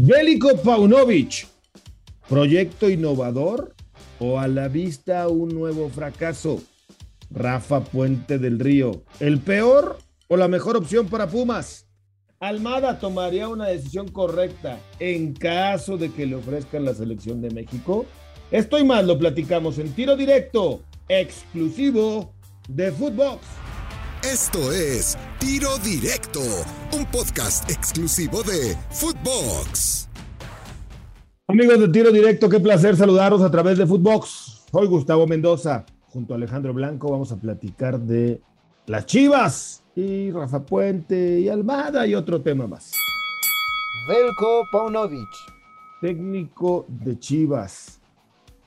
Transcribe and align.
Bélico 0.00 0.56
Paunovic, 0.58 1.48
proyecto 2.28 2.88
innovador 2.88 3.74
o 4.20 4.38
a 4.38 4.46
la 4.46 4.68
vista 4.68 5.26
un 5.26 5.48
nuevo 5.48 5.88
fracaso. 5.88 6.62
Rafa 7.32 7.82
Puente 7.82 8.38
del 8.38 8.60
Río, 8.60 9.02
¿el 9.18 9.40
peor 9.40 9.98
o 10.28 10.36
la 10.36 10.46
mejor 10.46 10.76
opción 10.76 11.08
para 11.08 11.26
Pumas? 11.26 11.88
Almada 12.38 13.00
tomaría 13.00 13.48
una 13.48 13.66
decisión 13.66 14.06
correcta 14.06 14.78
en 15.00 15.32
caso 15.32 15.98
de 15.98 16.12
que 16.12 16.26
le 16.26 16.36
ofrezcan 16.36 16.84
la 16.84 16.94
selección 16.94 17.42
de 17.42 17.50
México. 17.50 18.06
Estoy 18.52 18.84
mal, 18.84 19.08
lo 19.08 19.18
platicamos 19.18 19.80
en 19.80 19.92
tiro 19.94 20.14
directo, 20.14 20.80
exclusivo 21.08 22.32
de 22.68 22.92
Footbox. 22.92 23.40
Esto 24.24 24.72
es 24.72 25.16
Tiro 25.38 25.78
Directo, 25.78 26.40
un 26.92 27.06
podcast 27.06 27.70
exclusivo 27.70 28.42
de 28.42 28.76
Footbox. 28.90 30.08
Amigos 31.46 31.78
de 31.78 31.88
Tiro 31.88 32.10
Directo, 32.10 32.48
qué 32.48 32.58
placer 32.58 32.96
saludaros 32.96 33.42
a 33.42 33.50
través 33.50 33.78
de 33.78 33.86
Footbox. 33.86 34.66
Soy 34.72 34.88
Gustavo 34.88 35.24
Mendoza. 35.28 35.86
Junto 36.08 36.34
a 36.34 36.36
Alejandro 36.36 36.74
Blanco 36.74 37.12
vamos 37.12 37.30
a 37.30 37.36
platicar 37.36 38.00
de 38.00 38.42
las 38.86 39.06
Chivas 39.06 39.84
y 39.94 40.32
Rafa 40.32 40.66
Puente 40.66 41.38
y 41.38 41.48
Almada 41.48 42.04
y 42.04 42.16
otro 42.16 42.40
tema 42.40 42.66
más. 42.66 42.90
Velko 44.08 44.64
Paunovic. 44.72 45.28
Técnico 46.00 46.86
de 46.88 47.16
Chivas. 47.20 48.00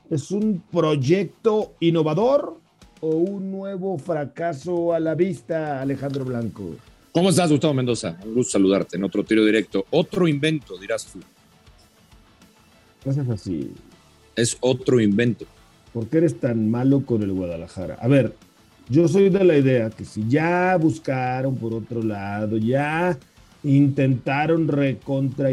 ¿Es 0.08 0.30
un 0.30 0.64
proyecto 0.72 1.74
innovador 1.78 2.61
o 3.02 3.08
un 3.08 3.50
nuevo 3.50 3.98
fracaso 3.98 4.94
a 4.94 5.00
la 5.00 5.16
vista, 5.16 5.82
Alejandro 5.82 6.24
Blanco? 6.24 6.76
¿Cómo 7.10 7.30
estás, 7.30 7.50
Gustavo 7.50 7.74
Mendoza? 7.74 8.16
Un 8.24 8.34
gusto 8.34 8.52
saludarte 8.52 8.96
en 8.96 9.02
otro 9.02 9.24
tiro 9.24 9.44
directo. 9.44 9.84
Otro 9.90 10.28
invento, 10.28 10.78
dirás 10.78 11.06
tú. 11.06 11.18
Gracias 13.04 13.28
así. 13.28 13.72
Es 14.36 14.56
otro 14.60 15.00
invento. 15.00 15.46
¿Por 15.92 16.06
qué 16.06 16.18
eres 16.18 16.38
tan 16.38 16.70
malo 16.70 17.04
con 17.04 17.22
el 17.22 17.32
Guadalajara? 17.32 17.98
A 18.00 18.06
ver, 18.06 18.36
yo 18.88 19.08
soy 19.08 19.30
de 19.30 19.44
la 19.44 19.58
idea 19.58 19.90
que 19.90 20.04
si 20.04 20.28
ya 20.28 20.76
buscaron 20.80 21.56
por 21.56 21.74
otro 21.74 22.04
lado, 22.04 22.56
ya 22.56 23.18
intentaron, 23.64 24.68
recontra 24.68 25.52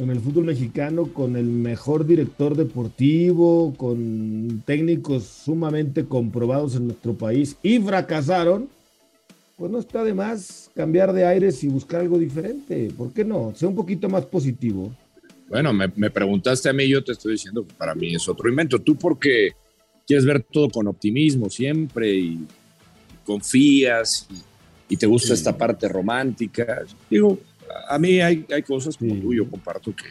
en 0.00 0.10
el 0.10 0.20
fútbol 0.20 0.44
mexicano 0.44 1.12
con 1.12 1.36
el 1.36 1.44
mejor 1.44 2.06
director 2.06 2.56
deportivo, 2.56 3.74
con 3.76 4.62
técnicos 4.64 5.24
sumamente 5.24 6.04
comprobados 6.06 6.74
en 6.76 6.86
nuestro 6.86 7.14
país 7.14 7.56
y 7.62 7.78
fracasaron, 7.78 8.68
pues 9.56 9.70
no 9.70 9.78
está 9.78 10.02
de 10.02 10.14
más 10.14 10.70
cambiar 10.74 11.12
de 11.12 11.26
aires 11.26 11.62
y 11.64 11.68
buscar 11.68 12.00
algo 12.00 12.18
diferente. 12.18 12.90
¿Por 12.96 13.12
qué 13.12 13.24
no? 13.24 13.52
Sea 13.54 13.68
un 13.68 13.74
poquito 13.74 14.08
más 14.08 14.24
positivo. 14.24 14.90
Bueno, 15.48 15.72
me, 15.72 15.90
me 15.96 16.10
preguntaste 16.10 16.68
a 16.70 16.72
mí, 16.72 16.88
yo 16.88 17.04
te 17.04 17.12
estoy 17.12 17.32
diciendo 17.32 17.66
que 17.66 17.74
para 17.74 17.94
mí 17.94 18.14
es 18.14 18.26
otro 18.28 18.48
invento. 18.48 18.78
Tú 18.78 18.96
porque 18.96 19.50
quieres 20.06 20.24
ver 20.24 20.42
todo 20.42 20.70
con 20.70 20.86
optimismo 20.86 21.50
siempre 21.50 22.14
y, 22.14 22.46
confías 23.24 24.26
y, 24.88 24.94
y 24.94 24.96
te 24.96 25.06
gusta 25.06 25.28
Sí. 25.28 25.34
esta 25.34 25.56
parte 25.56 25.88
romántica. 25.88 26.82
Digo, 27.10 27.38
a 27.88 27.98
mí 27.98 28.20
hay, 28.20 28.44
hay 28.52 28.62
cosas 28.62 28.96
como 28.96 29.14
Sí. 29.14 29.20
tú, 29.20 29.34
yo 29.34 29.48
comparto 29.48 29.94
que 29.94 30.04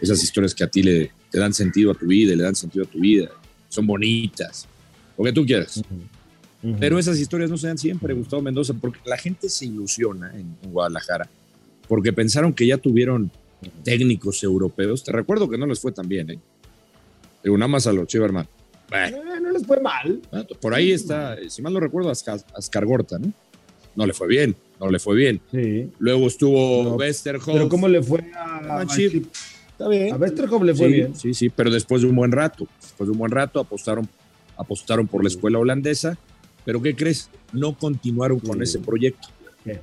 esas 0.00 0.22
historias 0.22 0.54
que 0.54 0.64
a 0.64 0.66
ti 0.68 0.82
le, 0.82 1.10
te 1.30 1.38
dan 1.38 1.52
sentido 1.54 1.90
a 1.92 1.94
tu 1.94 2.06
vida 2.06 2.34
le 2.34 2.42
dan 2.42 2.54
sentido 2.54 2.84
a 2.84 2.88
tu 2.88 2.98
vida, 3.00 3.28
son 3.68 3.86
bonitas, 3.86 4.66
lo 5.16 5.24
que 5.24 5.32
tú 5.32 5.44
quieras. 5.46 5.82
Pero 6.80 6.98
esas 6.98 7.18
historias 7.18 7.50
no 7.50 7.58
se 7.58 7.66
dan 7.66 7.76
siempre, 7.76 8.14
Gustavo 8.14 8.40
Mendoza, 8.40 8.72
porque 8.74 8.98
la 9.04 9.18
gente 9.18 9.50
se 9.50 9.66
ilusiona 9.66 10.30
en, 10.34 10.56
en 10.62 10.72
Guadalajara, 10.72 11.28
porque 11.88 12.12
pensaron 12.12 12.54
que 12.54 12.66
ya 12.66 12.78
tuvieron 12.78 13.30
técnicos 13.82 14.42
europeos. 14.42 15.04
Te 15.04 15.12
recuerdo 15.12 15.48
que 15.48 15.58
no 15.58 15.66
les 15.66 15.78
fue 15.80 15.92
tan 15.92 16.08
bien, 16.08 16.30
¿eh? 16.30 16.38
Digo, 17.42 17.58
nada 17.58 17.68
más 17.68 17.86
a 17.86 17.92
los 17.92 18.06
Chiverman. 18.06 18.48
Bueno, 18.88 19.16
Eh, 19.34 19.40
no 19.42 19.50
les 19.50 19.66
fue 19.66 19.78
mal. 19.80 20.20
por 20.60 20.72
ahí 20.74 20.92
está, 20.92 21.36
si 21.50 21.60
mal 21.60 21.74
no 21.74 21.80
recuerdo, 21.80 22.10
Ascargorta, 22.10 23.18
¿no? 23.18 23.30
No 23.96 24.06
le 24.06 24.12
fue 24.12 24.26
bien, 24.28 24.56
no 24.80 24.90
le 24.90 24.98
fue 24.98 25.16
bien. 25.16 25.40
Sí. 25.50 25.90
Luego 25.98 26.26
estuvo 26.26 26.82
No, 26.84 26.94
Westerhoff. 26.96 27.46
Pero 27.46 27.68
¿cómo 27.68 27.86
le 27.88 28.02
fue 28.02 28.20
a 28.36 28.60
Manchip. 28.60 29.26
Está 29.72 29.88
bien. 29.88 30.12
A 30.12 30.16
Westerhoff 30.16 30.62
le 30.62 30.74
fue 30.74 30.86
sí, 30.88 30.92
bien. 30.92 31.14
Sí, 31.16 31.34
sí, 31.34 31.48
pero 31.48 31.70
después 31.70 32.02
de 32.02 32.08
un 32.08 32.16
buen 32.16 32.32
rato, 32.32 32.66
después 32.80 33.06
de 33.08 33.12
un 33.12 33.18
buen 33.18 33.30
rato 33.30 33.60
apostaron, 33.60 34.08
apostaron 34.56 35.06
por 35.06 35.22
la 35.22 35.28
escuela 35.28 35.58
holandesa, 35.58 36.16
pero 36.64 36.80
¿qué 36.82 36.94
crees? 36.96 37.30
No 37.52 37.76
continuaron 37.76 38.38
con 38.40 38.56
Sí. 38.58 38.62
ese 38.64 38.78
proyecto. 38.80 39.28
¿Qué? 39.64 39.80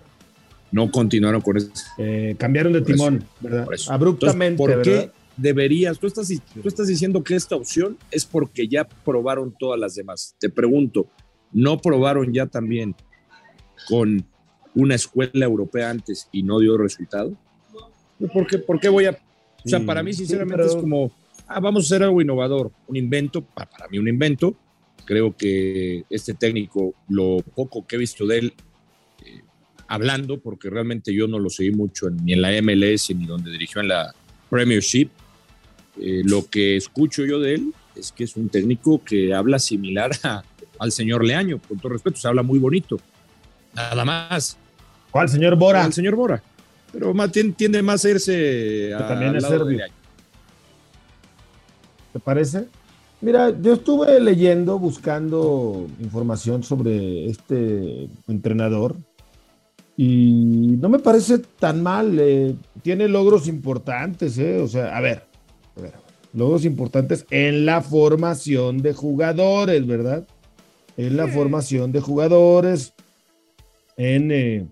No 0.71 0.89
continuaron 0.91 1.41
con 1.41 1.57
ese. 1.57 1.69
Eh, 1.97 2.35
cambiaron 2.37 2.73
de 2.73 2.81
Por 2.81 2.91
eso, 2.91 3.03
timón, 3.05 3.23
¿verdad? 3.41 3.65
por 3.65 3.75
eso. 3.75 3.91
Abruptamente, 3.91 4.63
Entonces, 4.63 4.75
¿por 4.75 4.87
¿verdad? 4.87 5.11
qué 5.13 5.21
deberías? 5.37 5.99
Tú 5.99 6.07
estás, 6.07 6.27
tú 6.27 6.67
estás 6.67 6.87
diciendo 6.87 7.23
que 7.23 7.35
esta 7.35 7.55
opción 7.55 7.97
es 8.11 8.25
porque 8.25 8.67
ya 8.67 8.85
probaron 8.85 9.53
todas 9.57 9.79
las 9.79 9.95
demás. 9.95 10.35
Te 10.39 10.49
pregunto, 10.49 11.07
¿no 11.51 11.79
probaron 11.81 12.31
ya 12.33 12.45
también 12.45 12.95
con 13.87 14.23
una 14.75 14.95
escuela 14.95 15.45
europea 15.45 15.89
antes 15.89 16.27
y 16.31 16.43
no 16.43 16.59
dio 16.59 16.77
resultado? 16.77 17.33
¿Por 18.33 18.47
qué, 18.47 18.57
por 18.59 18.79
qué 18.79 18.89
voy 18.89 19.05
a...? 19.05 19.11
O 19.11 19.69
sea, 19.69 19.79
Sí, 19.79 19.85
para 19.85 20.01
mí 20.03 20.11
sí, 20.13 20.19
sinceramente 20.19 20.63
pero- 20.63 20.69
es 20.69 20.75
como, 20.75 21.11
ah, 21.47 21.59
vamos 21.59 21.83
a 21.83 21.85
hacer 21.85 22.03
algo 22.03 22.21
innovador, 22.21 22.71
un 22.87 22.95
invento, 22.95 23.41
pa- 23.43 23.65
para 23.69 23.87
mí 23.89 23.97
un 23.99 24.07
invento. 24.07 24.55
Creo 25.05 25.35
que 25.35 26.03
este 26.09 26.33
técnico, 26.33 26.93
lo 27.09 27.37
poco 27.55 27.85
que 27.85 27.95
he 27.95 27.99
visto 27.99 28.25
de 28.25 28.37
él, 28.39 28.53
eh, 29.25 29.41
hablando, 29.87 30.39
porque 30.39 30.69
realmente 30.69 31.13
yo 31.13 31.27
no 31.27 31.37
lo 31.39 31.49
seguí 31.49 31.71
mucho 31.71 32.09
ni 32.09 32.33
en 32.33 32.41
la 32.41 32.51
MLS 32.61 33.13
ni 33.15 33.25
donde 33.25 33.51
dirigió 33.51 33.81
en 33.81 33.89
la 33.89 34.13
Premiership, 34.49 35.09
eh, 35.99 36.21
lo 36.23 36.47
que 36.47 36.77
escucho 36.77 37.25
yo 37.25 37.39
de 37.39 37.55
él 37.55 37.73
es 37.95 38.11
que 38.11 38.23
es 38.23 38.35
un 38.37 38.47
técnico 38.49 39.03
que 39.03 39.33
habla 39.33 39.59
similar 39.59 40.11
a- 40.23 40.43
al 40.79 40.91
señor 40.91 41.23
Leaño, 41.25 41.59
con 41.67 41.77
todo 41.79 41.93
respeto, 41.93 42.17
se 42.17 42.27
habla 42.27 42.41
muy 42.43 42.57
bonito. 42.59 42.99
Nada 43.75 44.05
más. 44.05 44.57
¿Cuál, 45.11 45.29
señor 45.29 45.55
Bora? 45.55 45.83
Al 45.83 45.93
señor 45.93 46.15
Bora. 46.15 46.41
Pero 46.91 47.13
más, 47.13 47.31
tien- 47.31 47.55
tiende 47.55 47.81
más 47.81 48.03
a 48.05 48.09
irse 48.09 48.93
a, 48.93 49.07
también 49.07 49.35
es 49.35 49.43
de 49.43 49.49
serbio. 49.49 49.79
¿Te 52.13 52.19
parece? 52.19 52.65
Mira, 53.21 53.49
yo 53.61 53.73
estuve 53.73 54.19
leyendo, 54.19 54.79
buscando 54.79 55.87
información 55.99 56.63
sobre 56.63 57.27
este 57.29 58.09
entrenador 58.27 58.95
y 59.95 60.75
no 60.79 60.89
me 60.89 60.99
parece 60.99 61.37
tan 61.37 61.83
mal. 61.83 62.17
eh, 62.19 62.55
tiene 62.81 63.07
logros 63.07 63.47
importantes, 63.47 64.37
¿eh? 64.39 64.59
O 64.59 64.67
sea, 64.67 64.97
a 64.97 65.01
ver, 65.01 65.23
a 65.77 65.81
ver, 65.81 65.93
logros 66.33 66.65
importantes 66.65 67.25
en 67.29 67.65
la 67.65 67.81
formación 67.81 68.79
de 68.79 68.93
jugadores, 68.93 69.85
¿verdad? 69.85 70.25
En 70.97 71.15
la 71.15 71.27
formación 71.27 71.91
de 71.91 72.01
jugadores, 72.01 72.93
en, 74.01 74.31
eh, 74.31 74.65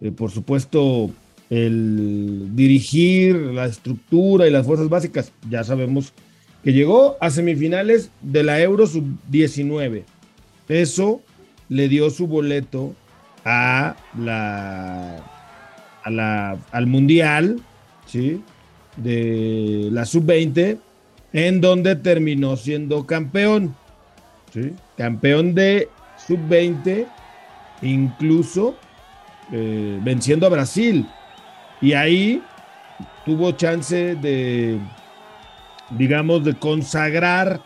eh, 0.00 0.10
por 0.10 0.30
supuesto, 0.30 1.10
el 1.50 2.56
dirigir 2.56 3.36
la 3.36 3.66
estructura 3.66 4.48
y 4.48 4.50
las 4.50 4.66
fuerzas 4.66 4.88
básicas. 4.88 5.32
Ya 5.50 5.64
sabemos 5.64 6.14
que 6.64 6.72
llegó 6.72 7.18
a 7.20 7.28
semifinales 7.28 8.10
de 8.22 8.42
la 8.42 8.58
Euro 8.60 8.86
Sub-19. 8.86 10.04
Eso 10.68 11.20
le 11.68 11.88
dio 11.88 12.08
su 12.08 12.26
boleto 12.26 12.94
a 13.44 13.96
la, 14.18 15.16
a 16.02 16.10
la, 16.10 16.58
al 16.70 16.86
Mundial, 16.86 17.60
¿sí? 18.06 18.40
De 18.96 19.88
la 19.92 20.06
Sub-20, 20.06 20.78
en 21.34 21.60
donde 21.60 21.96
terminó 21.96 22.56
siendo 22.56 23.06
campeón, 23.06 23.74
¿sí? 24.54 24.72
Campeón 24.96 25.54
de 25.54 25.88
Sub-20, 26.26 27.06
incluso 27.82 28.74
eh, 29.52 29.98
venciendo 30.02 30.46
a 30.46 30.50
Brasil. 30.50 31.06
Y 31.80 31.92
ahí 31.94 32.42
tuvo 33.24 33.52
chance 33.52 34.14
de, 34.16 34.78
digamos, 35.90 36.44
de 36.44 36.54
consagrar 36.54 37.60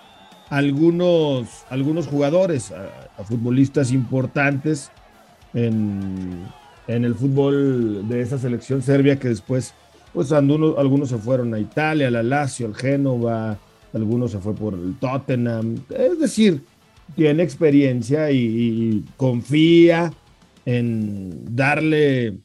algunos, 0.50 1.64
algunos 1.70 2.06
jugadores, 2.06 2.72
a, 2.72 2.90
a 3.18 3.24
futbolistas 3.24 3.90
importantes 3.90 4.90
en, 5.52 6.44
en 6.86 7.04
el 7.04 7.14
fútbol 7.14 8.08
de 8.08 8.20
esa 8.20 8.38
selección 8.38 8.82
serbia 8.82 9.18
que 9.18 9.28
después, 9.28 9.74
pues 10.12 10.32
algunos, 10.32 10.78
algunos 10.78 11.08
se 11.08 11.18
fueron 11.18 11.54
a 11.54 11.58
Italia, 11.58 12.08
al 12.08 12.28
Lazio, 12.28 12.66
al 12.66 12.74
Génova, 12.74 13.58
algunos 13.92 14.32
se 14.32 14.38
fue 14.38 14.54
por 14.54 14.74
el 14.74 14.96
Tottenham. 14.98 15.76
Es 15.90 16.18
decir, 16.18 16.62
tiene 17.14 17.42
experiencia 17.42 18.30
y, 18.30 19.04
confía 19.16 20.12
en 20.66 21.54
darle 21.54 22.38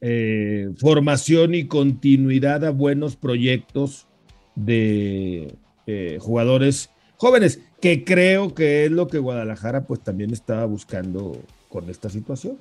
eh, 0.00 0.68
formación 0.78 1.54
y 1.54 1.66
continuidad 1.66 2.64
a 2.64 2.70
buenos 2.70 3.16
proyectos 3.16 4.06
de 4.54 5.54
eh, 5.86 6.18
jugadores 6.20 6.90
jóvenes, 7.16 7.60
que 7.80 8.04
creo 8.04 8.54
que 8.54 8.84
es 8.84 8.90
lo 8.90 9.08
que 9.08 9.18
Guadalajara 9.18 9.86
pues 9.86 10.00
también 10.00 10.32
estaba 10.32 10.64
buscando 10.66 11.40
con 11.68 11.90
esta 11.90 12.08
situación. 12.08 12.56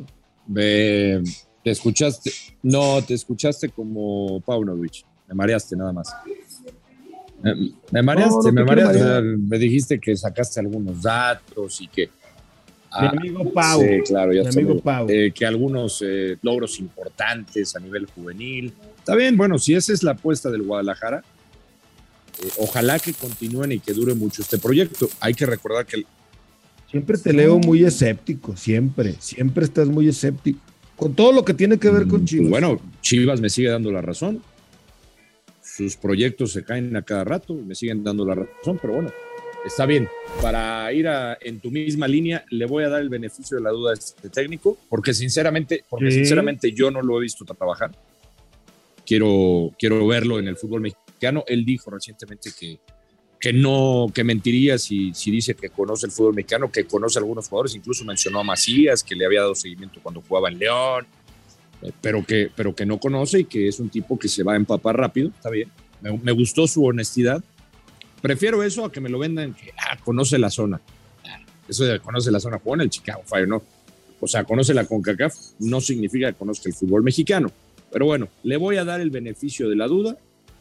Te 1.65 1.71
escuchaste, 1.71 2.31
no, 2.61 3.01
te 3.01 3.15
escuchaste 3.15 3.69
como 3.69 4.39
Paunovic. 4.41 5.03
Me 5.27 5.33
mareaste 5.33 5.75
nada 5.75 5.91
más. 5.91 6.13
Me, 7.91 8.01
mareaste, 8.01 8.51
me 8.51 8.63
mareaste. 8.63 9.21
Me 9.21 9.59
dijiste 9.59 9.99
que 9.99 10.15
sacaste 10.15 10.59
algunos 10.59 11.01
datos 11.01 11.79
y 11.79 11.87
que. 11.87 12.05
Mi 12.07 13.07
ah, 13.07 13.13
amigo 13.15 13.51
Pau. 13.53 13.81
Sí, 13.81 14.01
claro, 14.07 14.33
ya 14.33 14.43
Mi 14.43 14.47
amigo 14.47 14.79
Pau. 14.79 15.07
Eh, 15.09 15.31
que 15.31 15.45
algunos 15.45 16.01
eh, 16.03 16.37
logros 16.41 16.79
importantes 16.79 17.75
a 17.75 17.79
nivel 17.79 18.07
juvenil. 18.07 18.73
Está 18.97 19.15
bien, 19.15 19.37
bueno, 19.37 19.59
si 19.59 19.75
esa 19.75 19.93
es 19.93 20.01
la 20.01 20.11
apuesta 20.11 20.49
del 20.49 20.63
Guadalajara, 20.63 21.23
eh, 22.41 22.47
ojalá 22.57 22.97
que 22.97 23.13
continúen 23.13 23.73
y 23.73 23.79
que 23.79 23.93
dure 23.93 24.15
mucho 24.15 24.41
este 24.41 24.57
proyecto. 24.57 25.07
Hay 25.19 25.33
que 25.33 25.45
recordar 25.45 25.85
que. 25.85 26.03
Siempre 26.89 27.17
te 27.17 27.33
leo 27.33 27.59
muy 27.59 27.83
escéptico, 27.83 28.55
siempre, 28.55 29.15
siempre 29.19 29.65
estás 29.65 29.87
muy 29.87 30.07
escéptico. 30.07 30.59
Con 30.95 31.13
todo 31.13 31.33
lo 31.33 31.43
que 31.43 31.53
tiene 31.53 31.77
que 31.77 31.89
ver 31.89 32.07
con 32.07 32.21
mm, 32.21 32.23
pues 32.23 32.25
Chivas. 32.25 32.49
bueno, 32.49 32.79
Chivas 33.01 33.41
me 33.41 33.49
sigue 33.49 33.69
dando 33.69 33.91
la 33.91 34.01
razón. 34.01 34.41
Sus 35.75 35.97
proyectos 35.97 36.53
se 36.53 36.63
caen 36.63 36.95
a 36.95 37.01
cada 37.01 37.25
rato, 37.25 37.53
me 37.53 37.75
siguen 37.75 38.01
dando 38.01 38.25
la 38.25 38.35
razón, 38.35 38.79
pero 38.81 38.93
bueno, 38.93 39.11
está 39.65 39.85
bien. 39.85 40.07
Para 40.41 40.91
ir 40.93 41.05
en 41.41 41.59
tu 41.59 41.69
misma 41.69 42.07
línea, 42.07 42.45
le 42.49 42.65
voy 42.65 42.85
a 42.85 42.89
dar 42.89 43.01
el 43.01 43.09
beneficio 43.09 43.57
de 43.57 43.63
la 43.63 43.71
duda 43.71 43.91
a 43.91 43.93
este 43.95 44.29
técnico, 44.29 44.77
porque 44.87 45.13
sinceramente, 45.13 45.83
porque 45.89 46.11
sinceramente 46.11 46.71
yo 46.71 46.91
no 46.91 47.01
lo 47.01 47.17
he 47.17 47.23
visto 47.23 47.43
trabajar. 47.43 47.91
Quiero, 49.05 49.73
quiero 49.77 50.07
verlo 50.07 50.39
en 50.39 50.47
el 50.47 50.55
fútbol 50.55 50.79
mexicano. 50.79 51.43
Él 51.45 51.65
dijo 51.65 51.91
recientemente 51.91 52.51
que, 52.57 52.79
que 53.37 53.51
no, 53.51 54.07
que 54.13 54.23
mentiría 54.23 54.77
si, 54.77 55.13
si 55.13 55.29
dice 55.29 55.55
que 55.55 55.69
conoce 55.69 56.05
el 56.05 56.13
fútbol 56.13 56.35
mexicano, 56.35 56.71
que 56.71 56.85
conoce 56.85 57.19
a 57.19 57.21
algunos 57.21 57.49
jugadores, 57.49 57.75
incluso 57.75 58.05
mencionó 58.05 58.39
a 58.39 58.43
Macías, 58.43 59.03
que 59.03 59.13
le 59.13 59.25
había 59.25 59.41
dado 59.41 59.55
seguimiento 59.55 59.99
cuando 60.01 60.21
jugaba 60.21 60.47
en 60.47 60.57
León, 60.57 61.05
pero 62.01 62.25
que, 62.25 62.49
pero 62.55 62.75
que 62.75 62.85
no 62.85 62.99
conoce 62.99 63.39
y 63.39 63.45
que 63.45 63.67
es 63.67 63.79
un 63.79 63.89
tipo 63.89 64.17
que 64.17 64.27
se 64.27 64.43
va 64.43 64.53
a 64.53 64.55
empapar 64.55 64.97
rápido, 64.97 65.29
está 65.29 65.49
bien. 65.49 65.69
Me, 66.01 66.31
gustó 66.31 66.67
su 66.67 66.85
honestidad. 66.85 67.43
Prefiero 68.21 68.63
eso 68.63 68.85
a 68.85 68.91
que 68.91 69.01
me 69.01 69.09
lo 69.09 69.19
vendan 69.19 69.53
que 69.53 69.71
ah, 69.77 69.97
conoce 70.03 70.37
la 70.37 70.49
zona. 70.49 70.79
Ah, 71.25 71.39
eso 71.67 71.83
de 71.85 71.99
conoce 71.99 72.31
la 72.31 72.39
zona, 72.39 72.61
en 72.63 72.81
el 72.81 72.89
Chicago 72.89 73.23
Fire, 73.25 73.47
¿no? 73.47 73.63
O 74.19 74.27
sea, 74.27 74.43
conoce 74.43 74.73
la 74.73 74.85
CONCACAF, 74.85 75.35
no 75.59 75.81
significa 75.81 76.31
que 76.31 76.37
conozca 76.37 76.69
el 76.69 76.75
fútbol 76.75 77.03
mexicano. 77.03 77.51
Pero 77.91 78.05
bueno, 78.05 78.29
le 78.43 78.57
voy 78.57 78.77
a 78.77 78.85
dar 78.85 79.01
el 79.01 79.09
beneficio 79.09 79.69
de 79.69 79.75
la 79.75 79.87
duda 79.87 80.17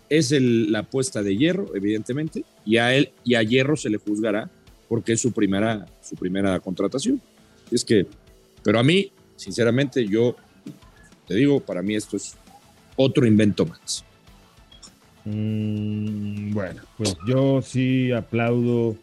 es 0.09 0.33
la 0.33 0.81
apuesta 0.81 1.23
de 1.23 1.37
Hierro, 1.37 1.75
evidentemente, 1.75 2.45
y 2.65 2.77
a 2.77 2.95
él 2.95 3.11
y 3.25 3.35
a 3.35 3.43
Hierro 3.43 3.77
se 3.77 3.91
le 3.91 3.99
juzgará 3.99 4.51
porque 4.89 5.13
es 5.15 5.21
su 5.21 5.33
primera, 5.33 5.87
su 6.03 6.15
primera 6.15 6.61
contratación. 6.61 7.21
Es 7.71 7.85
que, 7.85 8.07
pero 8.63 8.79
a 8.79 8.83
mí, 8.83 9.11
sinceramente, 9.37 10.07
yo 10.07 10.37
te 11.27 11.35
digo, 11.35 11.61
para 11.61 11.83
mí 11.83 11.95
esto 11.95 12.17
es 12.17 12.37
otro 12.97 13.27
invento 13.27 13.67
más. 13.67 14.05
Mm, 15.25 16.53
bueno, 16.53 16.83
pues 16.99 17.17
yo 17.27 17.63
sí 17.63 18.13
aplaudo 18.13 18.97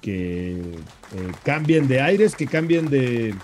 que 0.00 0.52
eh, 0.52 1.32
cambien 1.44 1.86
de 1.86 2.00
aires, 2.00 2.34
que 2.34 2.46
cambien 2.46 2.88
de, 2.88 3.34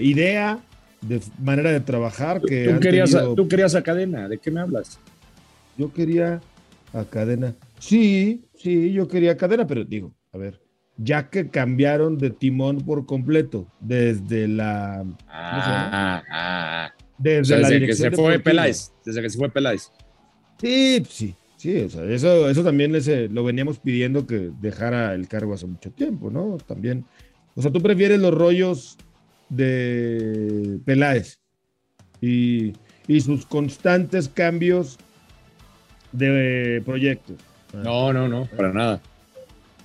idea, 0.00 0.60
de 1.02 1.20
manera 1.38 1.70
de 1.70 1.80
trabajar. 1.80 2.40
Que 2.40 2.72
tú, 2.72 2.80
querías, 2.80 3.16
tú 3.36 3.48
querías 3.48 3.74
a 3.74 3.82
cadena, 3.82 4.28
¿de 4.28 4.38
qué 4.38 4.50
me 4.50 4.60
hablas? 4.60 4.98
Yo 5.76 5.92
quería 5.92 6.40
a 6.92 7.04
cadena. 7.04 7.54
Sí, 7.78 8.44
sí, 8.56 8.92
yo 8.92 9.06
quería 9.06 9.36
cadena, 9.36 9.66
pero 9.66 9.84
digo, 9.84 10.14
a 10.32 10.38
ver, 10.38 10.63
ya 10.96 11.28
que 11.28 11.48
cambiaron 11.48 12.18
de 12.18 12.30
timón 12.30 12.78
por 12.78 13.06
completo 13.06 13.66
desde 13.80 14.48
la. 14.48 15.00
Ah, 15.28 16.22
ah, 16.22 16.22
ah, 16.30 16.92
Desde, 17.18 17.58
la 17.58 17.68
que 17.68 17.94
se 17.94 18.10
fue 18.10 18.38
Peláez. 18.38 18.92
Desde 19.04 19.22
que 19.22 19.30
se 19.30 19.38
fue 19.38 19.50
Peláez. 19.50 19.90
Sí, 20.60 21.02
sí, 21.08 21.34
sí. 21.56 21.80
O 21.82 21.90
sea, 21.90 22.04
eso, 22.04 22.48
eso 22.48 22.62
también 22.62 22.92
les, 22.92 23.08
eh, 23.08 23.28
lo 23.30 23.44
veníamos 23.44 23.78
pidiendo 23.78 24.26
que 24.26 24.50
dejara 24.60 25.14
el 25.14 25.28
cargo 25.28 25.54
hace 25.54 25.66
mucho 25.66 25.90
tiempo, 25.90 26.30
¿no? 26.30 26.58
También. 26.66 27.04
O 27.56 27.62
sea, 27.62 27.70
tú 27.70 27.80
prefieres 27.80 28.20
los 28.20 28.34
rollos 28.34 28.96
de 29.48 30.80
Peláez 30.84 31.38
y, 32.20 32.72
y 33.06 33.20
sus 33.20 33.46
constantes 33.46 34.28
cambios 34.28 34.98
de 36.12 36.82
proyectos. 36.84 37.36
No, 37.72 38.12
no, 38.12 38.28
no, 38.28 38.46
para 38.46 38.72
nada. 38.72 39.00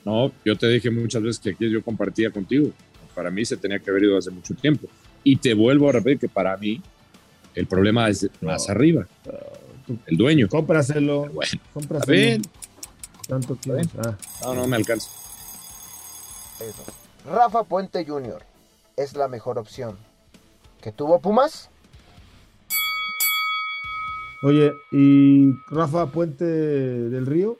No, 0.05 0.31
yo 0.45 0.57
te 0.57 0.67
dije 0.67 0.89
muchas 0.89 1.21
veces 1.21 1.39
que 1.39 1.49
aquí 1.51 1.69
yo 1.69 1.83
compartía 1.83 2.31
contigo. 2.31 2.71
Para 3.13 3.29
mí 3.31 3.43
se 3.45 3.57
tenía 3.57 3.79
que 3.79 3.89
haber 3.89 4.03
ido 4.03 4.17
hace 4.17 4.31
mucho 4.31 4.53
tiempo. 4.53 4.87
Y 5.23 5.35
te 5.35 5.53
vuelvo 5.53 5.89
a 5.89 5.93
repetir 5.93 6.19
que 6.19 6.29
para 6.29 6.55
mí 6.57 6.81
el 7.55 7.67
problema 7.67 8.09
es 8.09 8.29
más 8.41 8.69
arriba. 8.69 9.07
el 10.05 10.17
dueño. 10.17 10.47
Cómpraselo. 10.47 11.29
Bueno, 11.29 11.61
cómpraselo. 11.73 12.43
Tanto 13.27 13.57
ah. 13.97 14.17
No, 14.43 14.55
no 14.55 14.67
me 14.67 14.77
alcanza. 14.77 15.09
Rafa 17.25 17.63
Puente 17.63 18.05
Jr. 18.05 18.43
es 18.97 19.15
la 19.15 19.27
mejor 19.27 19.59
opción. 19.59 19.97
¿Que 20.81 20.91
tuvo 20.91 21.19
Pumas? 21.19 21.69
Oye, 24.41 24.73
¿y 24.91 25.53
Rafa 25.69 26.07
Puente 26.07 26.45
del 26.45 27.25
Río 27.25 27.57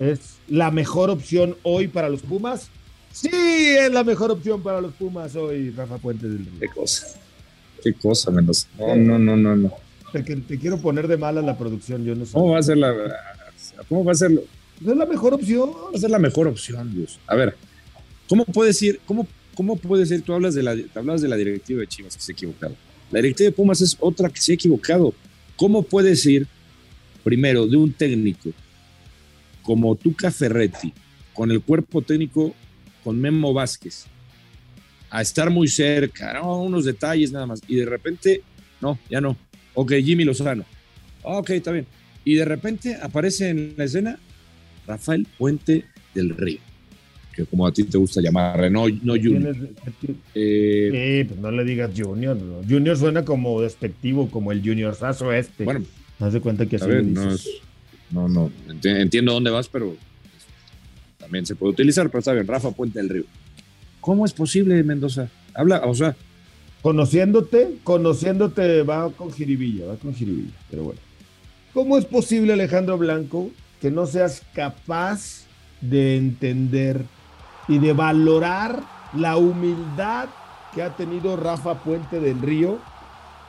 es 0.00 0.38
la 0.48 0.70
mejor 0.70 1.10
opción 1.10 1.56
hoy 1.62 1.86
para 1.86 2.08
los 2.08 2.22
Pumas? 2.22 2.68
Sí, 3.12 3.28
es 3.30 3.92
la 3.92 4.02
mejor 4.02 4.30
opción 4.30 4.62
para 4.62 4.80
los 4.80 4.94
Pumas 4.94 5.36
hoy, 5.36 5.70
Rafa 5.70 5.98
Puente 5.98 6.26
del 6.26 6.38
Río. 6.38 6.58
Qué 6.58 6.68
cosa. 6.68 7.06
Qué 7.82 7.92
cosa, 7.92 8.30
menos. 8.30 8.66
No, 8.78 8.96
no, 8.96 9.18
no, 9.18 9.36
no, 9.36 9.56
no. 9.56 9.72
Te, 10.12 10.22
te, 10.22 10.58
quiero 10.58 10.78
poner 10.78 11.06
de 11.06 11.16
mala 11.16 11.42
la 11.42 11.56
producción, 11.56 12.04
yo 12.04 12.14
no 12.14 12.24
sé. 12.24 12.32
¿Cómo 12.32 12.52
va 12.52 12.58
a 12.58 12.62
ser 12.62 12.78
la. 12.78 12.94
¿Cómo 13.88 14.04
va 14.04 14.12
a 14.12 14.14
ser? 14.14 14.32
Es 14.32 14.96
la 14.96 15.06
mejor 15.06 15.34
opción. 15.34 15.70
Va 15.70 15.96
a 15.96 15.98
ser 15.98 16.10
la 16.10 16.18
mejor 16.18 16.48
opción, 16.48 16.94
Dios. 16.94 17.20
A 17.26 17.34
ver, 17.36 17.54
¿cómo 18.28 18.44
puedes 18.46 18.80
ir? 18.82 19.00
¿Cómo, 19.06 19.26
cómo 19.54 19.76
puede 19.76 20.06
ser? 20.06 20.22
Tú 20.22 20.32
hablas 20.32 20.54
de 20.54 20.62
la, 20.62 20.76
hablas 20.94 21.20
de 21.20 21.28
la 21.28 21.36
directiva 21.36 21.80
de 21.80 21.86
Chivas 21.86 22.16
que 22.16 22.22
se 22.22 22.32
ha 22.32 22.34
equivocado. 22.34 22.74
La 23.10 23.18
directiva 23.18 23.50
de 23.50 23.52
Pumas 23.52 23.80
es 23.82 23.96
otra 24.00 24.30
que 24.30 24.40
se 24.40 24.52
ha 24.52 24.54
equivocado. 24.54 25.12
¿Cómo 25.56 25.82
puedes 25.82 26.24
ir 26.24 26.46
primero 27.22 27.66
de 27.66 27.76
un 27.76 27.92
técnico 27.92 28.50
como 29.62 29.94
Tuca 29.96 30.30
Ferretti, 30.30 30.92
con 31.34 31.50
el 31.50 31.60
cuerpo 31.60 32.02
técnico 32.02 32.54
con 33.04 33.20
Memo 33.20 33.52
Vázquez, 33.52 34.06
a 35.08 35.22
estar 35.22 35.50
muy 35.50 35.68
cerca, 35.68 36.40
unos 36.42 36.84
detalles 36.84 37.32
nada 37.32 37.46
más, 37.46 37.60
y 37.66 37.76
de 37.76 37.86
repente, 37.86 38.42
no, 38.80 38.98
ya 39.08 39.20
no. 39.20 39.36
Ok, 39.74 39.92
Jimmy 40.02 40.24
Lozano. 40.24 40.64
Ok, 41.22 41.50
está 41.50 41.72
bien. 41.72 41.86
Y 42.24 42.34
de 42.34 42.44
repente 42.44 42.96
aparece 43.00 43.48
en 43.48 43.74
la 43.76 43.84
escena 43.84 44.18
Rafael 44.86 45.26
Puente 45.38 45.84
del 46.14 46.30
Río 46.30 46.70
que 47.34 47.46
como 47.46 47.66
a 47.66 47.72
ti 47.72 47.84
te 47.84 47.98
gusta 47.98 48.20
llamar, 48.20 48.70
no, 48.70 48.88
no 48.88 49.14
Junior. 49.14 49.56
Eh, 50.34 51.24
pues 51.28 51.40
no 51.40 51.50
le 51.50 51.64
digas 51.64 51.90
Junior. 51.96 52.36
Junior 52.68 52.96
suena 52.96 53.24
como 53.24 53.60
despectivo, 53.60 54.30
como 54.30 54.52
el 54.52 54.60
Junior 54.62 54.94
Sazo 54.94 55.32
este. 55.32 55.64
Bueno, 55.64 55.84
haz 56.18 56.32
de 56.32 56.40
cuenta 56.40 56.66
que 56.66 56.76
así 56.76 56.86
no, 57.04 57.36
no, 58.10 58.50
entiendo 58.82 59.32
dónde 59.32 59.50
vas, 59.50 59.68
pero 59.68 59.96
también 61.18 61.46
se 61.46 61.54
puede 61.54 61.72
utilizar, 61.72 62.08
pero 62.08 62.18
está 62.20 62.32
bien, 62.32 62.46
Rafa 62.46 62.70
Puente 62.72 62.98
del 62.98 63.08
Río. 63.08 63.24
¿Cómo 64.00 64.24
es 64.24 64.32
posible, 64.32 64.82
Mendoza? 64.82 65.28
Habla, 65.54 65.82
o 65.84 65.94
sea. 65.94 66.16
Conociéndote, 66.82 67.76
conociéndote 67.84 68.82
va 68.82 69.10
con 69.10 69.30
jiribilla, 69.30 69.86
va 69.86 69.96
con 69.96 70.14
jiribilla, 70.14 70.54
pero 70.70 70.84
bueno. 70.84 71.00
¿Cómo 71.74 71.98
es 71.98 72.06
posible, 72.06 72.54
Alejandro 72.54 72.96
Blanco, 72.96 73.50
que 73.80 73.90
no 73.90 74.06
seas 74.06 74.42
capaz 74.54 75.44
de 75.82 76.16
entender 76.16 77.04
y 77.68 77.78
de 77.78 77.92
valorar 77.92 78.82
la 79.14 79.36
humildad 79.36 80.28
que 80.74 80.82
ha 80.82 80.96
tenido 80.96 81.36
Rafa 81.36 81.82
Puente 81.82 82.18
del 82.18 82.40
Río 82.40 82.78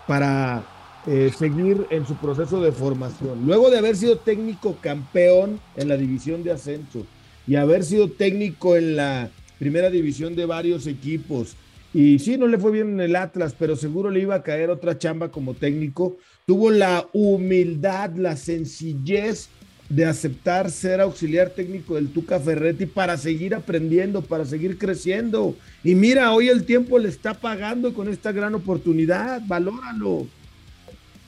para 0.07 0.63
eh, 1.07 1.31
seguir 1.37 1.87
en 1.89 2.05
su 2.05 2.15
proceso 2.15 2.61
de 2.61 2.71
formación. 2.71 3.45
Luego 3.45 3.69
de 3.69 3.79
haber 3.79 3.95
sido 3.95 4.17
técnico 4.17 4.77
campeón 4.81 5.59
en 5.75 5.89
la 5.89 5.97
división 5.97 6.43
de 6.43 6.51
ascenso 6.51 7.05
y 7.47 7.55
haber 7.55 7.83
sido 7.83 8.09
técnico 8.09 8.75
en 8.75 8.95
la 8.95 9.31
primera 9.57 9.89
división 9.89 10.35
de 10.35 10.45
varios 10.45 10.87
equipos. 10.87 11.55
Y 11.93 12.19
sí, 12.19 12.37
no 12.37 12.47
le 12.47 12.57
fue 12.57 12.71
bien 12.71 12.89
en 12.91 12.99
el 13.01 13.15
Atlas, 13.15 13.55
pero 13.57 13.75
seguro 13.75 14.09
le 14.11 14.21
iba 14.21 14.35
a 14.35 14.43
caer 14.43 14.69
otra 14.69 14.97
chamba 14.97 15.29
como 15.29 15.55
técnico. 15.55 16.17
Tuvo 16.45 16.71
la 16.71 17.07
humildad, 17.13 18.15
la 18.15 18.37
sencillez 18.37 19.49
de 19.89 20.05
aceptar 20.05 20.71
ser 20.71 21.01
auxiliar 21.01 21.49
técnico 21.49 21.95
del 21.95 22.13
Tuca 22.13 22.39
Ferretti 22.39 22.85
para 22.85 23.17
seguir 23.17 23.53
aprendiendo, 23.53 24.21
para 24.21 24.45
seguir 24.45 24.77
creciendo. 24.77 25.55
Y 25.83 25.95
mira, 25.95 26.31
hoy 26.31 26.47
el 26.47 26.63
tiempo 26.63 26.97
le 26.97 27.09
está 27.09 27.33
pagando 27.33 27.93
con 27.93 28.07
esta 28.07 28.31
gran 28.31 28.55
oportunidad, 28.55 29.41
valóralo. 29.45 30.27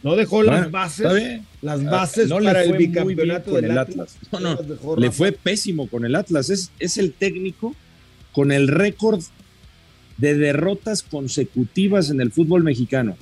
No 0.04 0.16
dejó 0.16 0.44
las 0.44 0.70
bases, 0.70 1.42
las 1.62 1.80
ah, 1.82 1.90
bases 1.90 2.30
para 2.30 2.64
el 2.64 2.78
bicampeonato 2.78 3.54
del 3.54 3.78
Atlas. 3.78 4.18
No, 4.32 4.40
no, 4.40 4.58
le 4.98 5.12
fue 5.12 5.32
pésimo 5.32 5.88
con 5.88 6.06
el 6.06 6.16
Atlas. 6.16 6.50
Es, 6.50 6.72
es 6.80 6.98
el 6.98 7.14
técnico 7.14 7.74
con 8.34 8.52
el 8.52 8.68
récord 8.68 9.22
de 10.18 10.36
derrotas 10.36 11.04
consecutivas 11.04 12.10
en 12.10 12.20
el 12.20 12.32
fútbol 12.32 12.64
mexicano. 12.64 13.16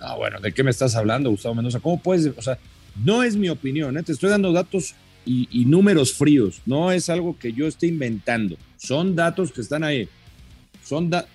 Ah, 0.00 0.14
bueno, 0.16 0.40
¿de 0.40 0.52
qué 0.52 0.62
me 0.62 0.70
estás 0.70 0.94
hablando, 0.94 1.30
Gustavo 1.30 1.54
Mendoza? 1.54 1.80
¿Cómo 1.80 2.00
puedes? 2.00 2.30
O 2.36 2.42
sea, 2.42 2.58
no 3.02 3.22
es 3.22 3.36
mi 3.36 3.48
opinión, 3.48 3.96
¿eh? 3.96 4.02
te 4.02 4.12
estoy 4.12 4.30
dando 4.30 4.52
datos 4.52 4.94
y, 5.26 5.64
números 5.64 6.12
fríos, 6.12 6.60
no 6.66 6.92
es 6.92 7.08
algo 7.08 7.38
que 7.38 7.52
yo 7.52 7.66
esté 7.66 7.86
inventando, 7.86 8.56
son 8.76 9.16
datos 9.16 9.52
que 9.52 9.62
están 9.62 9.82
ahí. 9.82 10.08
Son 10.84 11.08
datos. 11.08 11.30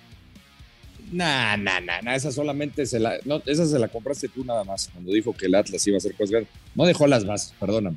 Nah, 1.12 1.56
nah, 1.56 1.80
nah, 1.80 2.00
nah, 2.02 2.14
esa 2.14 2.30
solamente 2.30 2.86
se 2.86 3.00
la, 3.00 3.18
no, 3.24 3.42
esa 3.46 3.66
se 3.66 3.78
la 3.78 3.88
compraste 3.88 4.28
tú 4.28 4.44
nada 4.44 4.62
más, 4.64 4.88
cuando 4.92 5.12
dijo 5.12 5.32
que 5.32 5.46
el 5.46 5.54
Atlas 5.54 5.86
iba 5.86 5.96
a 5.96 6.00
ser 6.00 6.14
cosas 6.14 6.30
grandes. 6.30 6.52
No 6.74 6.86
dejó 6.86 7.06
las 7.06 7.24
bases, 7.24 7.52
perdóname. 7.58 7.96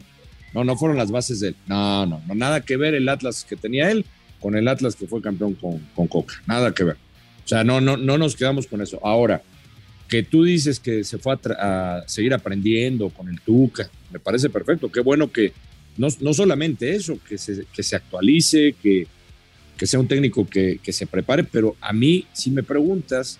No, 0.53 0.63
no 0.63 0.75
fueron 0.75 0.97
las 0.97 1.11
bases 1.11 1.39
de 1.39 1.49
él. 1.49 1.55
No, 1.67 2.05
no, 2.05 2.21
no, 2.27 2.35
nada 2.35 2.61
que 2.61 2.77
ver 2.77 2.93
el 2.93 3.09
Atlas 3.09 3.45
que 3.47 3.55
tenía 3.55 3.91
él 3.91 4.05
con 4.39 4.55
el 4.55 4.67
Atlas 4.67 4.95
que 4.95 5.07
fue 5.07 5.21
campeón 5.21 5.53
con, 5.53 5.79
con 5.95 6.07
Coca. 6.07 6.35
Nada 6.45 6.73
que 6.73 6.83
ver. 6.83 6.97
O 7.43 7.47
sea, 7.47 7.63
no, 7.63 7.81
no, 7.81 7.97
no 7.97 8.17
nos 8.17 8.35
quedamos 8.35 8.67
con 8.67 8.81
eso. 8.81 8.99
Ahora, 9.03 9.41
que 10.07 10.23
tú 10.23 10.43
dices 10.43 10.79
que 10.79 11.03
se 11.03 11.17
fue 11.17 11.37
a, 11.59 12.03
seguir 12.07 12.33
aprendiendo 12.33 13.09
con 13.09 13.29
el 13.29 13.41
Tuca, 13.41 13.89
me 14.11 14.19
parece 14.19 14.49
perfecto. 14.49 14.91
Qué 14.91 14.99
bueno 14.99 15.31
que 15.31 15.53
no, 15.97 16.07
no 16.19 16.33
solamente 16.33 16.93
eso, 16.95 17.17
que 17.27 17.37
se, 17.37 17.65
que 17.73 17.83
se 17.83 17.95
actualice, 17.95 18.75
que, 18.81 19.07
que 19.77 19.87
sea 19.87 19.99
un 19.99 20.07
técnico 20.07 20.45
que, 20.45 20.79
que, 20.81 20.93
se 20.93 21.07
prepare, 21.07 21.43
pero 21.43 21.75
a 21.81 21.93
mí, 21.93 22.25
si 22.33 22.51
me 22.51 22.63
preguntas, 22.63 23.39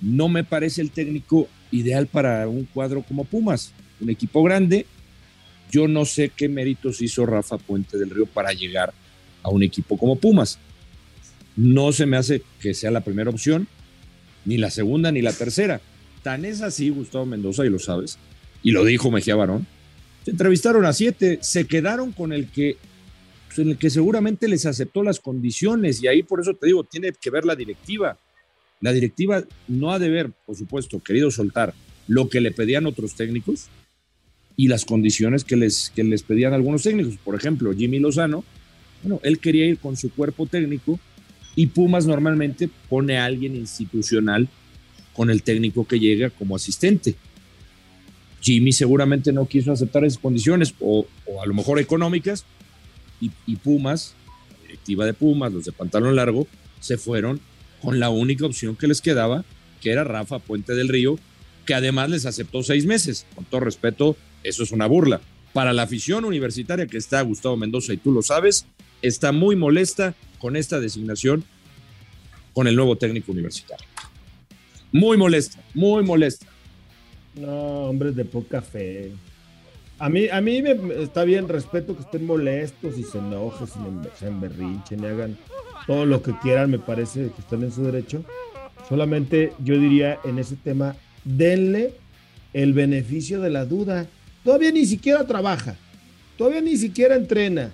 no 0.00 0.28
me 0.28 0.44
parece 0.44 0.80
el 0.80 0.90
técnico 0.90 1.48
ideal 1.70 2.06
para 2.06 2.46
un 2.48 2.64
cuadro 2.64 3.02
como 3.02 3.24
Pumas, 3.24 3.72
un 4.00 4.10
equipo 4.10 4.42
grande. 4.42 4.86
Yo 5.70 5.88
no 5.88 6.04
sé 6.04 6.30
qué 6.34 6.48
méritos 6.48 7.00
hizo 7.00 7.24
Rafa 7.24 7.58
Puente 7.58 7.98
del 7.98 8.10
Río 8.10 8.26
para 8.26 8.52
llegar 8.52 8.92
a 9.42 9.48
un 9.48 9.62
equipo 9.62 9.96
como 9.96 10.16
Pumas. 10.16 10.58
No 11.56 11.92
se 11.92 12.06
me 12.06 12.16
hace 12.16 12.42
que 12.60 12.74
sea 12.74 12.90
la 12.90 13.02
primera 13.02 13.30
opción, 13.30 13.66
ni 14.44 14.58
la 14.58 14.70
segunda, 14.70 15.12
ni 15.12 15.22
la 15.22 15.32
tercera. 15.32 15.80
Tan 16.22 16.44
es 16.44 16.62
así, 16.62 16.90
Gustavo 16.90 17.26
Mendoza, 17.26 17.64
y 17.64 17.70
lo 17.70 17.78
sabes, 17.78 18.18
y 18.62 18.70
lo 18.70 18.84
dijo 18.84 19.10
Mejía 19.10 19.34
Barón. 19.34 19.66
Se 20.24 20.30
entrevistaron 20.30 20.84
a 20.84 20.92
siete, 20.92 21.38
se 21.42 21.66
quedaron 21.66 22.12
con 22.12 22.32
el 22.32 22.48
que, 22.48 22.76
pues, 23.54 23.76
que 23.78 23.90
seguramente 23.90 24.48
les 24.48 24.66
aceptó 24.66 25.02
las 25.02 25.20
condiciones, 25.20 26.02
y 26.02 26.06
ahí 26.06 26.22
por 26.22 26.40
eso 26.40 26.54
te 26.54 26.66
digo, 26.66 26.84
tiene 26.84 27.12
que 27.12 27.30
ver 27.30 27.44
la 27.44 27.54
directiva. 27.54 28.18
La 28.80 28.92
directiva 28.92 29.44
no 29.68 29.92
ha 29.92 29.98
de 29.98 30.10
ver, 30.10 30.30
por 30.44 30.56
supuesto, 30.56 31.00
querido 31.00 31.30
soltar 31.30 31.74
lo 32.08 32.28
que 32.28 32.40
le 32.40 32.50
pedían 32.50 32.86
otros 32.86 33.14
técnicos 33.14 33.68
y 34.56 34.68
las 34.68 34.84
condiciones 34.84 35.44
que 35.44 35.56
les, 35.56 35.90
que 35.94 36.04
les 36.04 36.22
pedían 36.22 36.52
algunos 36.52 36.82
técnicos. 36.82 37.16
Por 37.24 37.34
ejemplo, 37.34 37.72
Jimmy 37.74 38.00
Lozano, 38.00 38.44
bueno, 39.02 39.20
él 39.22 39.38
quería 39.38 39.66
ir 39.66 39.78
con 39.78 39.96
su 39.96 40.10
cuerpo 40.10 40.46
técnico 40.46 40.98
y 41.54 41.68
Pumas 41.68 42.06
normalmente 42.06 42.68
pone 42.88 43.18
a 43.18 43.24
alguien 43.24 43.56
institucional 43.56 44.48
con 45.12 45.30
el 45.30 45.42
técnico 45.42 45.86
que 45.86 45.98
llega 45.98 46.30
como 46.30 46.56
asistente. 46.56 47.14
Jimmy 48.40 48.72
seguramente 48.72 49.32
no 49.32 49.46
quiso 49.46 49.72
aceptar 49.72 50.04
esas 50.04 50.18
condiciones 50.18 50.74
o, 50.80 51.06
a 51.40 51.46
lo 51.46 51.54
mejor 51.54 51.78
económicas 51.78 52.44
y, 53.46 53.56
Pumas, 53.56 54.14
la 54.50 54.62
directiva 54.62 55.06
de 55.06 55.14
Pumas, 55.14 55.52
los 55.52 55.64
de 55.64 55.72
pantalón 55.72 56.16
largo, 56.16 56.46
se 56.80 56.98
fueron 56.98 57.40
con 57.80 58.00
la 58.00 58.10
única 58.10 58.46
opción 58.46 58.76
que 58.76 58.86
les 58.86 59.00
quedaba, 59.00 59.44
que 59.80 59.90
era 59.90 60.04
Rafa 60.04 60.38
Puente 60.38 60.74
del 60.74 60.88
Río, 60.88 61.18
que 61.66 61.74
además 61.74 62.10
les 62.10 62.26
aceptó 62.26 62.62
seis 62.62 62.86
meses. 62.86 63.26
Con 63.34 63.44
todo 63.44 63.60
respeto, 63.60 64.16
eso 64.42 64.62
es 64.62 64.72
una 64.72 64.86
burla. 64.86 65.20
Para 65.52 65.72
la 65.72 65.82
afición 65.82 66.24
universitaria 66.24 66.86
que 66.86 66.96
está 66.96 67.20
Gustavo 67.22 67.56
Mendoza 67.56 67.92
y 67.92 67.98
tú 67.98 68.10
lo 68.10 68.22
sabes, 68.22 68.66
está 69.02 69.32
muy 69.32 69.54
molesta 69.54 70.14
con 70.38 70.56
esta 70.56 70.80
designación 70.80 71.44
con 72.52 72.66
el 72.66 72.76
nuevo 72.76 72.96
técnico 72.96 73.32
universitario. 73.32 73.86
Muy 74.92 75.16
molesta, 75.16 75.62
muy 75.74 76.02
molesta. 76.02 76.46
No, 77.34 77.88
hombres 77.88 78.14
de 78.14 78.24
poca 78.24 78.60
fe. 78.60 79.12
A 80.02 80.08
mí, 80.08 80.28
a 80.28 80.40
mí 80.40 80.62
me, 80.62 80.72
está 81.00 81.22
bien, 81.22 81.46
respeto 81.46 81.94
que 81.94 82.02
estén 82.02 82.26
molestos 82.26 82.98
y 82.98 83.04
se 83.04 83.18
enojen, 83.18 83.68
se 84.18 84.26
emberrinchen 84.26 84.98
y 84.98 85.06
hagan 85.06 85.38
todo 85.86 86.06
lo 86.06 86.20
que 86.20 86.32
quieran, 86.42 86.72
me 86.72 86.80
parece 86.80 87.30
que 87.30 87.40
están 87.40 87.62
en 87.62 87.70
su 87.70 87.84
derecho. 87.84 88.24
Solamente 88.88 89.52
yo 89.62 89.78
diría 89.78 90.18
en 90.24 90.40
ese 90.40 90.56
tema, 90.56 90.96
denle 91.22 91.94
el 92.52 92.72
beneficio 92.72 93.40
de 93.40 93.50
la 93.50 93.64
duda. 93.64 94.08
Todavía 94.42 94.72
ni 94.72 94.86
siquiera 94.86 95.24
trabaja, 95.24 95.76
todavía 96.36 96.62
ni 96.62 96.76
siquiera 96.76 97.14
entrena, 97.14 97.70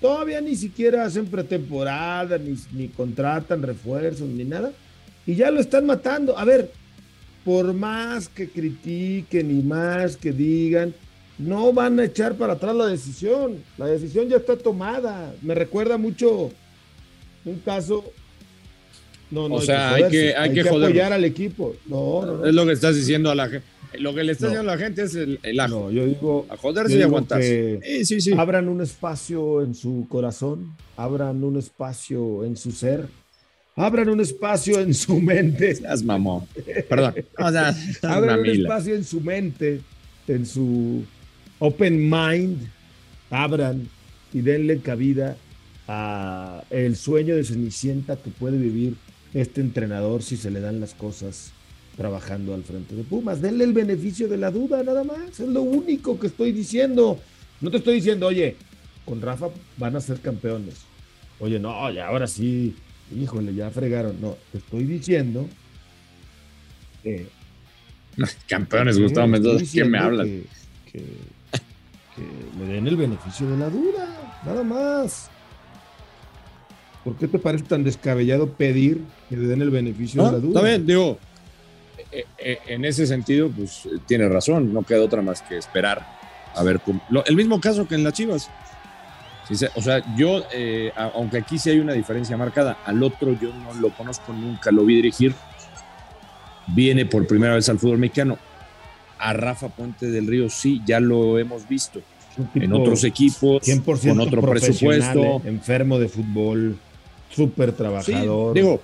Todavía 0.00 0.40
ni 0.40 0.56
siquiera 0.56 1.04
hacen 1.04 1.26
pretemporada, 1.26 2.36
ni, 2.36 2.58
ni 2.72 2.88
contratan 2.88 3.62
refuerzos, 3.62 4.28
ni 4.28 4.44
nada. 4.44 4.72
Y 5.24 5.36
ya 5.36 5.52
lo 5.52 5.60
están 5.60 5.86
matando. 5.86 6.36
A 6.36 6.44
ver, 6.44 6.72
por 7.44 7.72
más 7.72 8.28
que 8.28 8.48
critiquen 8.48 9.56
y 9.56 9.62
más 9.62 10.16
que 10.16 10.32
digan, 10.32 10.92
no 11.38 11.72
van 11.72 11.98
a 11.98 12.04
echar 12.04 12.36
para 12.36 12.54
atrás 12.54 12.74
la 12.74 12.86
decisión. 12.86 13.62
La 13.76 13.86
decisión 13.86 14.28
ya 14.28 14.36
está 14.36 14.56
tomada. 14.56 15.34
Me 15.42 15.54
recuerda 15.54 15.98
mucho 15.98 16.50
un 17.44 17.58
caso. 17.60 18.04
No, 19.30 19.48
no, 19.48 19.56
o 19.56 19.60
sea, 19.60 19.94
hay 19.94 20.08
que, 20.10 20.34
hay, 20.36 20.52
que, 20.52 20.60
apoyar 20.60 21.12
al 21.12 21.24
equipo. 21.24 21.74
No, 21.86 22.24
no, 22.24 22.46
Es 22.46 22.54
lo 22.54 22.66
que 22.66 22.72
estás 22.72 22.94
diciendo 22.94 23.30
a 23.30 23.34
la 23.34 23.48
gente. 23.48 23.66
Lo 23.98 24.14
que 24.14 24.24
le 24.24 24.32
está 24.32 24.46
diciendo 24.46 24.70
a 24.70 24.76
la 24.76 24.82
gente 24.82 25.02
es 25.02 25.14
el, 25.14 25.38
el 25.42 25.58
ajo. 25.60 25.84
No, 25.84 25.90
yo 25.90 26.06
digo. 26.06 26.46
A 26.50 26.56
joderse 26.56 26.96
y 26.96 27.02
aguantarse. 27.02 27.80
Sí, 27.82 28.04
sí, 28.04 28.20
sí. 28.20 28.32
Abran 28.36 28.68
un 28.68 28.80
espacio 28.80 29.62
en 29.62 29.74
su 29.74 30.06
corazón, 30.08 30.76
abran 30.96 31.42
un 31.42 31.58
espacio 31.58 32.44
en 32.44 32.56
su 32.56 32.70
ser, 32.70 33.06
abran 33.76 34.08
un 34.08 34.20
espacio 34.20 34.80
en 34.80 34.94
su 34.94 35.20
mente. 35.20 35.78
Las 35.82 36.02
mamón. 36.02 36.46
Perdón. 36.88 37.14
O 37.38 37.50
sea, 37.50 37.74
abran 38.02 38.40
un 38.40 38.46
espacio 38.46 38.94
en 38.94 39.04
su 39.04 39.20
mente, 39.20 39.80
en 40.28 40.46
su 40.46 41.04
open 41.64 42.08
mind. 42.08 42.68
Abran 43.30 43.88
y 44.32 44.42
denle 44.42 44.78
cabida 44.78 45.36
a 45.88 46.62
el 46.70 46.96
sueño 46.96 47.34
de 47.36 47.44
Cenicienta 47.44 48.16
que 48.16 48.30
puede 48.30 48.58
vivir 48.58 48.96
este 49.32 49.60
entrenador 49.60 50.22
si 50.22 50.36
se 50.36 50.50
le 50.50 50.60
dan 50.60 50.80
las 50.80 50.94
cosas 50.94 51.52
trabajando 51.96 52.54
al 52.54 52.64
frente 52.64 52.94
de 52.94 53.02
Pumas. 53.02 53.40
Denle 53.40 53.64
el 53.64 53.72
beneficio 53.72 54.28
de 54.28 54.36
la 54.36 54.50
duda, 54.50 54.82
nada 54.82 55.04
más. 55.04 55.40
Es 55.40 55.48
lo 55.48 55.62
único 55.62 56.18
que 56.18 56.28
estoy 56.28 56.52
diciendo. 56.52 57.20
No 57.60 57.70
te 57.70 57.78
estoy 57.78 57.94
diciendo, 57.96 58.26
oye, 58.26 58.56
con 59.04 59.20
Rafa 59.20 59.48
van 59.76 59.96
a 59.96 60.00
ser 60.00 60.20
campeones. 60.20 60.82
Oye, 61.40 61.58
no, 61.58 61.90
ya 61.90 62.08
ahora 62.08 62.26
sí, 62.26 62.74
híjole, 63.14 63.54
ya 63.54 63.70
fregaron. 63.70 64.20
No, 64.20 64.36
te 64.52 64.58
estoy 64.58 64.84
diciendo 64.84 65.48
que. 67.02 67.26
campeones, 68.46 68.98
Gustavo 68.98 69.28
Mendoza, 69.28 69.64
¿qué 69.72 69.84
me 69.84 69.98
hablan? 69.98 70.44
Que, 70.90 71.04
le 72.22 72.66
den 72.66 72.86
el 72.86 72.96
beneficio 72.96 73.48
de 73.50 73.56
la 73.56 73.68
duda, 73.68 74.06
nada 74.44 74.62
más. 74.62 75.30
¿Por 77.02 77.16
qué 77.16 77.28
te 77.28 77.38
parece 77.38 77.64
tan 77.64 77.84
descabellado 77.84 78.48
pedir 78.48 79.02
que 79.28 79.36
le 79.36 79.46
den 79.46 79.60
el 79.60 79.70
beneficio 79.70 80.24
de 80.24 80.32
la 80.32 80.38
duda? 80.38 80.60
Está 80.60 80.62
bien, 80.62 80.86
digo, 80.86 81.18
eh, 82.10 82.24
eh, 82.38 82.58
en 82.68 82.84
ese 82.84 83.06
sentido, 83.06 83.50
pues 83.50 83.88
tiene 84.06 84.28
razón, 84.28 84.72
no 84.72 84.82
queda 84.82 85.04
otra 85.04 85.20
más 85.20 85.42
que 85.42 85.58
esperar 85.58 86.06
a 86.54 86.62
ver 86.62 86.80
cómo. 86.80 87.02
el 87.26 87.36
mismo 87.36 87.60
caso 87.60 87.86
que 87.86 87.94
en 87.94 88.04
las 88.04 88.12
Chivas. 88.12 88.50
o 89.74 89.82
sea, 89.82 90.16
yo, 90.16 90.44
eh, 90.52 90.92
aunque 90.96 91.38
aquí 91.38 91.58
sí 91.58 91.70
hay 91.70 91.80
una 91.80 91.92
diferencia 91.92 92.36
marcada, 92.36 92.78
al 92.86 93.02
otro 93.02 93.36
yo 93.38 93.52
no 93.52 93.74
lo 93.74 93.90
conozco, 93.90 94.32
nunca 94.32 94.70
lo 94.70 94.84
vi 94.84 94.96
dirigir. 94.96 95.34
Viene 96.68 97.04
por 97.04 97.26
primera 97.26 97.54
vez 97.54 97.68
al 97.68 97.78
fútbol 97.78 97.98
mexicano. 97.98 98.38
A 99.24 99.32
Rafa 99.32 99.68
Puente 99.68 100.10
del 100.10 100.26
Río 100.26 100.50
sí, 100.50 100.82
ya 100.86 101.00
lo 101.00 101.38
hemos 101.38 101.66
visto 101.66 102.02
en 102.54 102.72
otros 102.72 103.04
equipos, 103.04 103.62
con 104.02 104.20
otro 104.20 104.42
presupuesto. 104.42 105.40
Enfermo 105.44 105.98
de 105.98 106.08
fútbol, 106.08 106.76
súper 107.30 107.72
trabajador. 107.72 108.54
digo, 108.54 108.82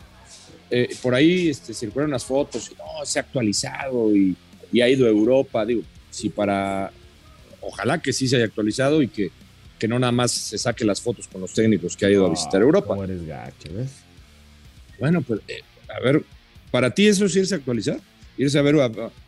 eh, 0.70 0.88
por 1.02 1.14
ahí 1.14 1.48
este, 1.48 1.74
circularon 1.74 2.12
las 2.12 2.24
fotos, 2.24 2.70
y, 2.70 2.74
no, 2.74 3.04
se 3.04 3.18
ha 3.18 3.22
actualizado 3.22 4.14
y, 4.14 4.36
ha 4.80 4.88
ido 4.88 5.06
a 5.06 5.10
Europa. 5.10 5.66
Digo, 5.66 5.82
si 6.10 6.28
para. 6.28 6.90
Ojalá 7.60 8.00
que 8.00 8.12
sí 8.12 8.26
se 8.26 8.36
haya 8.36 8.46
actualizado 8.46 9.02
y 9.02 9.08
que, 9.08 9.30
que 9.78 9.86
no 9.86 9.98
nada 9.98 10.12
más 10.12 10.30
se 10.30 10.56
saque 10.56 10.84
las 10.84 11.00
fotos 11.02 11.28
con 11.28 11.42
los 11.42 11.52
técnicos 11.52 11.94
que 11.96 12.06
ha 12.06 12.10
ido 12.10 12.24
a 12.24 12.30
visitar 12.30 12.62
Europa. 12.62 12.96
eres 13.04 13.26
gacho, 13.26 13.68
¿ves? 13.74 13.90
Bueno, 14.98 15.20
pues, 15.20 15.40
eh, 15.48 15.60
a 15.94 16.00
ver, 16.00 16.24
¿para 16.70 16.90
ti 16.94 17.06
eso 17.06 17.26
es 17.26 17.36
irse 17.36 17.54
a 17.54 17.58
actualizar? 17.58 18.00
Irse 18.40 18.58
a 18.58 18.62
ver, 18.62 18.74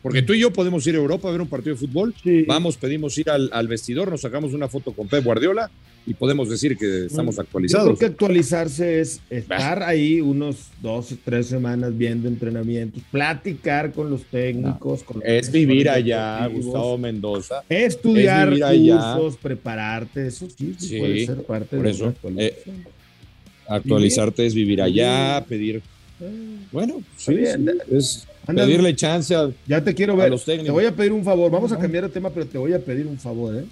porque 0.00 0.22
tú 0.22 0.32
y 0.32 0.40
yo 0.40 0.50
podemos 0.52 0.86
ir 0.86 0.94
a 0.94 0.98
Europa 0.98 1.28
a 1.28 1.32
ver 1.32 1.42
un 1.42 1.48
partido 1.48 1.74
de 1.74 1.80
fútbol, 1.80 2.14
vamos, 2.46 2.78
pedimos 2.78 3.16
ir 3.18 3.28
al, 3.28 3.68
vestidor, 3.68 4.10
nos 4.10 4.22
sacamos 4.22 4.54
una 4.54 4.68
foto 4.68 4.92
con 4.92 5.06
Pep 5.06 5.22
Guardiola 5.22 5.70
y 6.06 6.14
podemos 6.14 6.48
decir 6.48 6.76
que 6.78 7.06
estamos 7.06 7.38
actualizados. 7.38 7.86
Yo 7.86 7.96
creo 7.96 7.98
que 7.98 8.12
actualizarse 8.12 9.00
es 9.00 9.20
estar 9.28 9.82
ahí 9.82 10.20
unos 10.20 10.70
dos, 10.80 11.14
tres 11.24 11.46
semanas 11.46 11.96
viendo 11.96 12.26
entrenamientos, 12.26 13.02
platicar 13.10 13.92
con 13.92 14.08
los 14.08 14.24
técnicos. 14.24 15.04
es 15.22 15.52
vivir 15.52 15.90
allá, 15.90 16.46
Gustavo 16.46 16.96
Mendoza. 16.96 17.62
Estudiar 17.68 18.48
cursos, 18.48 19.36
prepararte, 19.36 20.26
eso 20.26 20.48
sí, 20.48 20.74
puede 20.98 21.26
ser 21.26 21.42
parte 21.42 21.76
de 21.76 21.90
eso. 21.90 22.14
Eh, 22.38 22.64
actualizarte 23.68 24.46
es 24.46 24.54
vivir 24.54 24.80
allá, 24.80 25.44
pedir. 25.46 25.82
Bueno, 26.70 27.02
sí, 27.16 27.36
es 27.90 28.26
pedirle 28.46 28.94
chance 28.96 29.34
a, 29.34 29.50
ya 29.66 29.82
te 29.82 29.94
quiero 29.94 30.16
ver. 30.16 30.30
los 30.30 30.44
técnicos. 30.44 30.66
Te 30.66 30.72
voy 30.72 30.86
a 30.86 30.94
pedir 30.94 31.12
un 31.12 31.24
favor. 31.24 31.50
Vamos 31.50 31.72
a 31.72 31.78
cambiar 31.78 32.04
de 32.04 32.10
tema, 32.10 32.30
pero 32.30 32.46
te 32.46 32.58
voy 32.58 32.72
a 32.72 32.78
pedir 32.78 33.06
un 33.06 33.18
favor. 33.18 33.56
¿eh? 33.56 33.64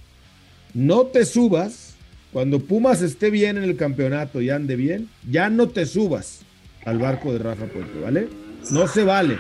No 0.75 1.07
te 1.07 1.25
subas 1.25 1.95
cuando 2.33 2.61
Pumas 2.61 3.03
esté 3.03 3.31
bien 3.31 3.57
en 3.57 3.65
el 3.65 3.77
campeonato 3.77 4.41
y 4.41 4.51
ande 4.51 4.77
bien. 4.77 5.09
Ya 5.29 5.51
no 5.51 5.69
te 5.69 5.87
subas 5.87 6.41
al 6.85 6.99
barco 6.99 7.33
de 7.33 7.39
Rafa 7.39 7.67
Puente, 7.67 7.99
¿vale? 8.01 8.29
No 8.71 8.87
se 8.87 9.05
vale. 9.05 9.39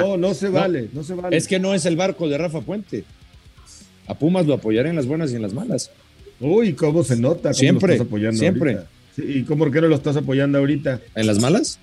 No, 0.00 0.16
no 0.16 0.34
se 0.34 0.48
vale, 0.48 0.88
no, 0.92 1.02
se 1.02 1.14
vale. 1.14 1.36
Es 1.36 1.48
que 1.48 1.58
no 1.58 1.74
es 1.74 1.84
el 1.86 1.96
barco 1.96 2.28
de 2.28 2.38
Rafa 2.38 2.60
Puente. 2.60 3.04
A 4.06 4.14
Pumas 4.14 4.46
lo 4.46 4.54
apoyaré 4.54 4.90
en 4.90 4.96
las 4.96 5.06
buenas 5.06 5.32
y 5.32 5.36
en 5.36 5.42
las 5.42 5.52
malas. 5.52 5.90
Uy, 6.40 6.72
cómo 6.74 7.02
se 7.02 7.16
nota. 7.16 7.52
siempre, 7.52 8.00
siempre. 8.32 8.78
¿Y 9.16 9.42
cómo 9.42 9.68
qué 9.70 9.80
no 9.80 9.88
lo 9.88 9.96
estás 9.96 10.16
apoyando 10.16 10.58
ahorita? 10.58 11.00
¿En 11.14 11.26
las 11.26 11.40
malas? 11.40 11.80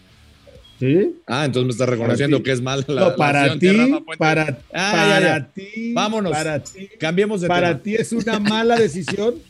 ¿Sí? 0.79 1.21
Ah, 1.25 1.45
entonces 1.45 1.65
me 1.65 1.71
estás 1.71 1.89
reconociendo 1.89 2.43
que 2.43 2.51
es 2.51 2.61
mala 2.61 2.83
la, 2.87 3.01
no, 3.01 3.15
para 3.15 3.57
ti, 3.57 3.95
para, 4.17 4.59
ah, 4.73 4.91
para 4.91 5.53
ti, 5.53 5.93
vámonos, 5.93 6.33
para 6.33 6.61
ti, 6.61 6.89
cambiemos 6.99 7.39
de 7.41 7.47
Para 7.47 7.81
ti 7.81 7.95
es 7.95 8.11
una 8.11 8.39
mala 8.39 8.75
decisión. 8.75 9.35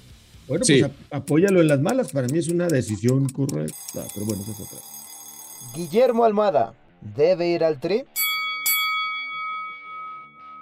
Bueno, 0.48 0.64
pues 0.68 0.86
apóyalo 1.10 1.60
en 1.60 1.68
las 1.68 1.82
malas. 1.82 2.12
Para 2.12 2.28
mí 2.28 2.38
es 2.38 2.50
una 2.50 2.68
decisión 2.68 3.28
correcta. 3.30 4.06
Pero 4.14 4.28
bueno, 4.28 4.44
eso 4.44 4.52
es 4.52 4.60
otra. 4.60 4.78
Guillermo 5.76 6.24
Almada, 6.24 6.76
¿debe 7.16 7.48
ir 7.48 7.64
al 7.64 7.80
tri? 7.80 8.04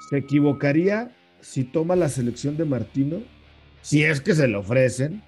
Se 0.10 0.20
equivocaría 0.20 1.14
si 1.42 1.66
toma 1.66 1.98
la 1.98 2.08
selección 2.08 2.56
de 2.56 2.64
Martino, 2.64 3.22
si 3.82 4.04
es 4.04 4.22
que 4.22 4.34
se 4.34 4.48
le 4.48 4.56
ofrecen, 4.56 5.22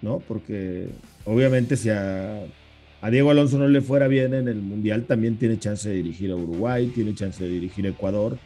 ¿no? 0.00 0.20
Porque 0.20 0.88
obviamente 1.26 1.76
si 1.76 1.90
a, 1.90 2.40
Diego 3.10 3.30
Alonso 3.30 3.58
no 3.58 3.68
le 3.68 3.80
fuera 3.80 4.08
bien 4.08 4.34
en 4.34 4.48
el 4.48 4.62
Mundial, 4.62 5.04
también 5.04 5.36
tiene 5.36 5.58
chance 5.58 5.88
de 5.88 5.96
dirigir 5.96 6.30
a 6.30 6.36
Uruguay, 6.36 6.86
tiene 6.94 7.14
chance 7.14 7.42
de 7.42 7.50
dirigir 7.50 7.86
a 7.86 7.90
Ecuador 7.90 8.38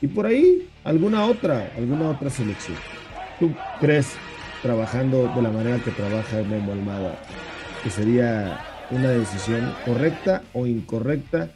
y 0.00 0.06
por 0.06 0.26
ahí 0.26 0.68
alguna 0.84 1.26
otra, 1.26 1.72
alguna 1.76 2.10
otra 2.10 2.30
selección. 2.30 2.76
¿Tú 3.38 3.52
crees, 3.80 4.12
trabajando 4.62 5.32
de 5.34 5.42
la 5.42 5.50
manera 5.50 5.78
que 5.84 5.90
trabaja 5.90 6.42
Memo 6.42 6.72
Almada, 6.72 7.20
que 7.82 7.90
sería 7.90 8.60
una 8.90 9.10
decisión 9.10 9.72
correcta 9.84 10.42
o 10.52 10.66
incorrecta 10.66 11.50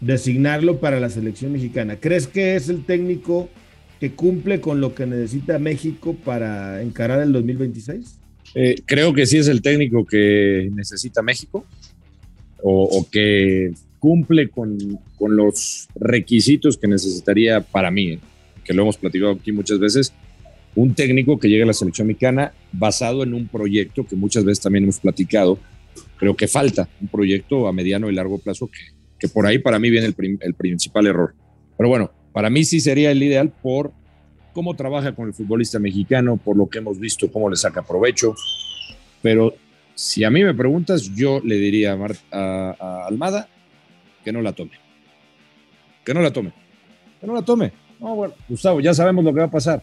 designarlo 0.00 0.78
para 0.78 1.00
la 1.00 1.10
selección 1.10 1.52
mexicana. 1.52 1.96
¿Crees 1.96 2.26
que 2.26 2.56
es 2.56 2.68
el 2.68 2.84
técnico 2.84 3.48
que 4.00 4.12
cumple 4.12 4.60
con 4.60 4.80
lo 4.80 4.94
que 4.94 5.06
necesita 5.06 5.58
México 5.58 6.14
para 6.24 6.82
encarar 6.82 7.20
el 7.20 7.32
2026? 7.32 8.18
Eh, 8.54 8.76
creo 8.84 9.12
que 9.12 9.26
sí 9.26 9.38
es 9.38 9.48
el 9.48 9.62
técnico 9.62 10.04
que 10.04 10.70
necesita 10.74 11.22
México 11.22 11.64
o, 12.62 13.06
que 13.10 13.72
cumple 13.98 14.48
con, 14.48 14.78
con, 15.16 15.36
los 15.36 15.88
requisitos 15.94 16.76
que 16.76 16.88
necesitaría 16.88 17.60
para 17.60 17.90
mí, 17.90 18.12
eh, 18.12 18.20
que 18.64 18.74
lo 18.74 18.82
hemos 18.82 18.96
platicado 18.96 19.32
aquí 19.32 19.52
muchas 19.52 19.78
veces, 19.78 20.12
un 20.74 20.94
técnico 20.94 21.38
que 21.38 21.48
llegue 21.48 21.62
a 21.62 21.66
la 21.66 21.72
selección 21.72 22.06
mexicana 22.06 22.52
basado 22.72 23.22
en 23.22 23.34
un 23.34 23.48
proyecto 23.48 24.06
que 24.06 24.16
muchas 24.16 24.44
veces 24.44 24.62
también 24.62 24.84
hemos 24.84 25.00
platicado, 25.00 25.58
creo 26.16 26.36
que 26.36 26.48
falta 26.48 26.88
un 27.00 27.08
proyecto 27.08 27.66
a 27.66 27.72
mediano 27.72 28.10
y 28.10 28.14
largo 28.14 28.38
plazo 28.38 28.68
que, 28.68 28.78
que 29.18 29.28
por 29.28 29.46
ahí 29.46 29.58
para 29.58 29.78
mí 29.78 29.90
viene 29.90 30.06
el, 30.06 30.38
el, 30.40 30.54
principal 30.54 31.06
error. 31.06 31.34
Pero 31.76 31.88
bueno, 31.88 32.12
para 32.32 32.50
mí 32.50 32.64
sí 32.64 32.80
sería 32.80 33.10
el 33.10 33.22
ideal 33.22 33.52
por 33.62 33.92
cómo 34.58 34.74
trabaja 34.74 35.14
con 35.14 35.28
el 35.28 35.34
futbolista 35.34 35.78
mexicano, 35.78 36.36
por 36.36 36.56
lo 36.56 36.68
que 36.68 36.78
hemos 36.78 36.98
visto, 36.98 37.30
cómo 37.30 37.48
le 37.48 37.54
saca 37.54 37.82
provecho. 37.82 38.34
Pero 39.22 39.54
si 39.94 40.24
a 40.24 40.30
mí 40.30 40.42
me 40.42 40.52
preguntas, 40.52 41.14
yo 41.14 41.40
le 41.44 41.54
diría 41.54 41.96
a, 42.32 42.76
a 42.76 43.06
Almada 43.06 43.48
que 44.24 44.32
no 44.32 44.42
la 44.42 44.52
tome. 44.52 44.72
Que 46.04 46.12
no 46.12 46.20
la 46.20 46.32
tome. 46.32 46.52
Que 47.20 47.26
no 47.28 47.34
la 47.34 47.42
tome. 47.42 47.70
No, 48.00 48.16
bueno, 48.16 48.34
Gustavo, 48.48 48.80
ya 48.80 48.92
sabemos 48.92 49.24
lo 49.24 49.32
que 49.32 49.38
va 49.38 49.46
a 49.46 49.50
pasar 49.50 49.80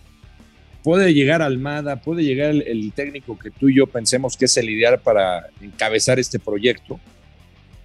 puede 0.84 1.14
llegar 1.14 1.42
Almada, 1.42 2.02
puede 2.02 2.26
llegar 2.26 2.50
el, 2.50 2.92
técnico 2.94 3.40
que 3.40 3.52
tú 3.52 3.70
y 3.70 3.78
yo 3.78 3.88
pensemos 3.88 4.36
que 4.36 4.44
es 4.44 4.58
el 4.58 4.70
ideal 4.70 5.00
para 5.00 5.48
encabezar 5.62 6.20
este 6.20 6.38
proyecto, 6.38 7.00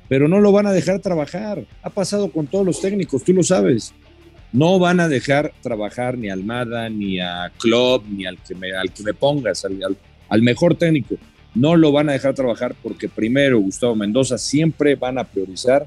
pero 0.08 0.26
no 0.26 0.40
lo 0.40 0.50
van 0.50 0.66
a 0.66 0.72
dejar 0.72 0.98
trabajar. 0.98 1.64
Ha 1.82 1.90
pasado 1.90 2.32
con 2.32 2.48
todos 2.48 2.66
los 2.66 2.80
técnicos, 2.80 3.22
tú 3.22 3.32
lo 3.32 3.44
sabes. 3.44 3.94
No 4.52 4.78
van 4.78 5.00
a 5.00 5.08
dejar 5.08 5.52
trabajar 5.62 6.18
ni 6.18 6.28
a 6.28 6.32
Almada, 6.32 6.88
ni 6.88 7.20
a 7.20 7.52
Club, 7.58 8.04
ni 8.08 8.26
al 8.26 8.38
que 8.38 8.54
me, 8.54 8.72
al 8.72 8.92
que 8.92 9.02
me 9.02 9.14
pongas, 9.14 9.64
al 9.64 10.42
mejor 10.42 10.74
técnico. 10.74 11.16
No 11.54 11.76
lo 11.76 11.92
van 11.92 12.08
a 12.08 12.12
dejar 12.12 12.34
trabajar 12.34 12.74
porque 12.82 13.08
primero 13.08 13.58
Gustavo 13.58 13.94
Mendoza 13.94 14.38
siempre 14.38 14.94
van 14.94 15.18
a 15.18 15.24
priorizar 15.24 15.86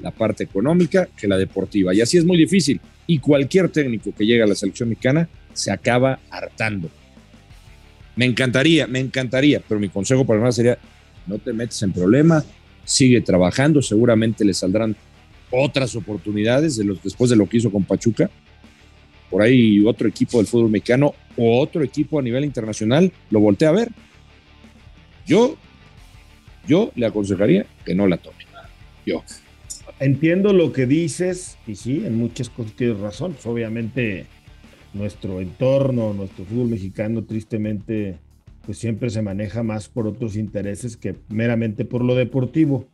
la 0.00 0.10
parte 0.10 0.44
económica 0.44 1.08
que 1.16 1.28
la 1.28 1.38
deportiva. 1.38 1.94
Y 1.94 2.00
así 2.00 2.18
es 2.18 2.24
muy 2.24 2.36
difícil. 2.36 2.80
Y 3.06 3.18
cualquier 3.18 3.68
técnico 3.68 4.14
que 4.14 4.26
llegue 4.26 4.42
a 4.42 4.46
la 4.46 4.54
selección 4.54 4.88
mexicana 4.88 5.28
se 5.52 5.70
acaba 5.70 6.18
hartando. 6.30 6.90
Me 8.16 8.26
encantaría, 8.26 8.86
me 8.86 9.00
encantaría, 9.00 9.60
pero 9.66 9.80
mi 9.80 9.88
consejo 9.88 10.26
para 10.26 10.40
nada 10.40 10.52
sería, 10.52 10.78
no 11.26 11.38
te 11.38 11.52
metes 11.52 11.82
en 11.82 11.92
problema, 11.92 12.44
sigue 12.84 13.20
trabajando, 13.20 13.80
seguramente 13.80 14.44
le 14.44 14.54
saldrán 14.54 14.96
otras 15.52 15.94
oportunidades 15.94 16.80
después 17.04 17.30
de 17.30 17.36
lo 17.36 17.48
que 17.48 17.58
hizo 17.58 17.70
con 17.70 17.84
Pachuca. 17.84 18.30
Por 19.30 19.42
ahí 19.42 19.84
otro 19.86 20.08
equipo 20.08 20.38
del 20.38 20.46
fútbol 20.46 20.70
mexicano 20.70 21.14
o 21.36 21.60
otro 21.60 21.82
equipo 21.82 22.18
a 22.18 22.22
nivel 22.22 22.44
internacional 22.44 23.12
lo 23.30 23.40
voltea 23.40 23.68
a 23.68 23.72
ver. 23.72 23.88
Yo, 25.26 25.56
yo 26.66 26.90
le 26.96 27.06
aconsejaría 27.06 27.66
que 27.84 27.94
no 27.94 28.06
la 28.06 28.16
tome. 28.16 28.38
Yo. 29.06 29.22
Entiendo 30.00 30.52
lo 30.52 30.72
que 30.72 30.86
dices 30.86 31.58
y 31.66 31.76
sí, 31.76 32.02
en 32.04 32.16
muchas 32.16 32.50
cosas 32.50 32.72
tienes 32.72 32.98
razón. 32.98 33.32
Pues, 33.32 33.46
obviamente 33.46 34.26
nuestro 34.94 35.40
entorno, 35.40 36.12
nuestro 36.12 36.44
fútbol 36.44 36.68
mexicano, 36.68 37.24
tristemente, 37.24 38.18
pues 38.64 38.78
siempre 38.78 39.10
se 39.10 39.22
maneja 39.22 39.62
más 39.62 39.88
por 39.88 40.06
otros 40.06 40.36
intereses 40.36 40.96
que 40.96 41.16
meramente 41.28 41.84
por 41.84 42.04
lo 42.04 42.14
deportivo. 42.14 42.88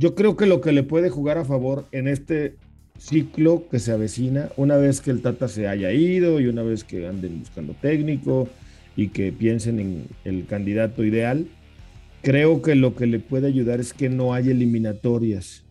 Yo 0.00 0.14
creo 0.14 0.34
que 0.34 0.46
lo 0.46 0.62
que 0.62 0.72
le 0.72 0.82
puede 0.82 1.10
jugar 1.10 1.36
a 1.36 1.44
favor 1.44 1.84
en 1.92 2.08
este 2.08 2.54
ciclo 2.96 3.68
que 3.70 3.78
se 3.78 3.92
avecina, 3.92 4.48
una 4.56 4.78
vez 4.78 5.02
que 5.02 5.10
el 5.10 5.20
Tata 5.20 5.46
se 5.46 5.68
haya 5.68 5.92
ido 5.92 6.40
y 6.40 6.46
una 6.46 6.62
vez 6.62 6.84
que 6.84 7.06
anden 7.06 7.40
buscando 7.40 7.74
técnico 7.74 8.48
y 8.96 9.08
que 9.08 9.30
piensen 9.30 9.78
en 9.78 10.06
el 10.24 10.46
candidato 10.46 11.04
ideal, 11.04 11.48
creo 12.22 12.62
que 12.62 12.76
lo 12.76 12.96
que 12.96 13.06
le 13.06 13.18
puede 13.18 13.48
ayudar 13.48 13.78
es 13.78 13.92
que 13.92 14.08
no 14.08 14.32
haya 14.32 14.52
eliminatorias. 14.52 15.66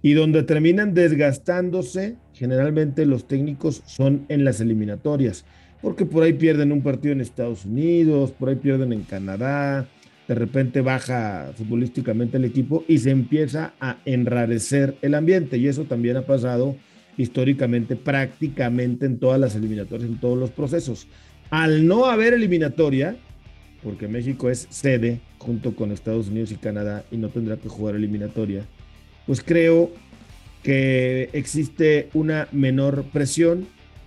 Y 0.00 0.14
donde 0.14 0.44
terminan 0.44 0.94
desgastándose, 0.94 2.16
generalmente 2.32 3.04
los 3.04 3.28
técnicos 3.28 3.82
son 3.84 4.24
en 4.30 4.46
las 4.46 4.62
eliminatorias, 4.62 5.44
porque 5.82 6.06
por 6.06 6.22
ahí 6.22 6.32
pierden 6.32 6.72
un 6.72 6.80
partido 6.80 7.12
en 7.12 7.20
Estados 7.20 7.66
Unidos, 7.66 8.30
por 8.30 8.48
ahí 8.48 8.56
pierden 8.56 8.94
en 8.94 9.02
Canadá, 9.02 9.86
de 10.26 10.34
repente 10.34 10.80
baja 10.80 11.52
futbolísticamente 11.56 12.38
el 12.38 12.44
equipo 12.44 12.84
y 12.88 12.98
se 12.98 13.10
empieza 13.10 13.74
a 13.80 13.98
enrarecer 14.04 14.96
el 15.02 15.14
ambiente. 15.14 15.58
Y 15.58 15.68
eso 15.68 15.84
también 15.84 16.16
ha 16.16 16.22
pasado 16.22 16.76
históricamente 17.16 17.96
prácticamente 17.96 19.06
en 19.06 19.18
todas 19.18 19.40
las 19.40 19.54
eliminatorias, 19.54 20.08
en 20.08 20.18
todos 20.18 20.38
los 20.38 20.50
procesos. 20.50 21.06
Al 21.50 21.86
no 21.86 22.06
haber 22.06 22.32
eliminatoria, 22.32 23.16
porque 23.82 24.08
México 24.08 24.48
es 24.50 24.66
sede 24.70 25.20
junto 25.38 25.76
con 25.76 25.92
Estados 25.92 26.28
Unidos 26.28 26.50
y 26.52 26.56
Canadá 26.56 27.04
y 27.10 27.18
no 27.18 27.28
tendrá 27.28 27.56
que 27.56 27.68
jugar 27.68 27.94
eliminatoria, 27.94 28.64
pues 29.26 29.42
creo 29.42 29.92
que 30.62 31.28
existe 31.34 32.08
una 32.14 32.48
menor 32.50 33.04
presión. 33.12 33.66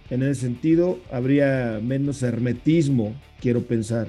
En 0.09 0.23
ese 0.23 0.41
sentido, 0.41 0.99
habría 1.11 1.79
menos 1.83 2.23
hermetismo, 2.23 3.13
quiero 3.39 3.61
pensar, 3.61 4.07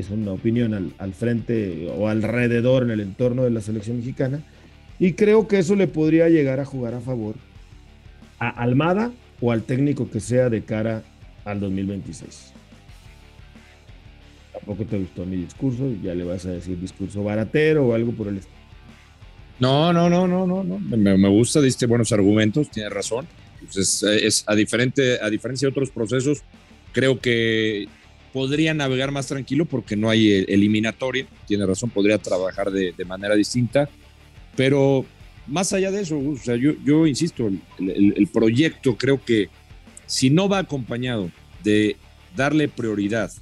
es 0.00 0.10
una 0.10 0.32
opinión 0.32 0.92
al, 0.98 1.14
frente 1.14 1.88
o 1.96 2.08
alrededor 2.08 2.82
en 2.82 2.90
el 2.90 3.00
entorno 3.00 3.44
de 3.44 3.50
la 3.50 3.60
selección 3.60 3.98
mexicana. 3.98 4.42
Y 4.98 5.12
creo 5.14 5.48
que 5.48 5.58
eso 5.58 5.76
le 5.76 5.86
podría 5.86 6.28
llegar 6.28 6.60
a 6.60 6.64
jugar 6.64 6.94
a 6.94 7.00
favor 7.00 7.36
a 8.38 8.48
Almada 8.48 9.12
o 9.40 9.52
al 9.52 9.62
técnico 9.62 10.10
que 10.10 10.20
sea 10.20 10.50
de 10.50 10.62
cara 10.62 11.02
al 11.44 11.60
2026. 11.60 12.52
Tampoco 14.52 14.84
te 14.84 14.98
gustó 14.98 15.24
mi 15.24 15.36
discurso, 15.36 15.90
ya 16.02 16.14
le 16.14 16.24
vas 16.24 16.44
a 16.44 16.50
decir 16.50 16.78
discurso 16.78 17.24
baratero 17.24 17.86
o 17.86 17.94
algo 17.94 18.12
por 18.12 18.28
el 18.28 18.38
estilo. 18.38 18.60
No, 19.58 19.92
no, 19.92 20.08
no, 20.08 20.26
no, 20.26 20.46
no, 20.46 20.64
no. 20.64 20.78
Me, 20.78 21.28
gusta, 21.28 21.60
diste 21.60 21.86
buenos 21.86 22.12
argumentos, 22.12 22.70
tienes 22.70 22.92
razón. 22.92 23.26
Pues 23.60 24.02
es, 24.02 24.44
a, 24.46 24.54
diferente, 24.54 25.18
a 25.20 25.28
diferencia 25.28 25.66
de 25.66 25.70
otros 25.70 25.90
procesos, 25.90 26.42
creo 26.92 27.20
que 27.20 27.86
podría 28.32 28.74
navegar 28.74 29.10
más 29.10 29.26
tranquilo 29.26 29.64
porque 29.64 29.96
no 29.96 30.08
hay 30.10 30.44
eliminatoria, 30.48 31.26
tiene 31.46 31.66
razón, 31.66 31.90
podría 31.90 32.18
trabajar 32.18 32.70
de, 32.70 32.94
manera 33.04 33.34
distinta, 33.34 33.88
pero 34.56 35.04
más 35.46 35.72
allá 35.72 35.90
de 35.90 36.02
eso, 36.02 36.20
yo, 36.84 37.06
insisto, 37.06 37.50
el, 37.78 38.28
proyecto 38.32 38.96
creo 38.96 39.24
que 39.24 39.48
si 40.06 40.30
no 40.30 40.48
va 40.48 40.58
acompañado 40.58 41.30
de 41.64 41.96
darle 42.36 42.68
prioridad 42.68 43.32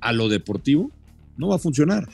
a 0.00 0.12
lo 0.12 0.28
deportivo, 0.28 0.90
no 1.36 1.48
va 1.48 1.56
a 1.56 1.58
funcionar. 1.58 2.08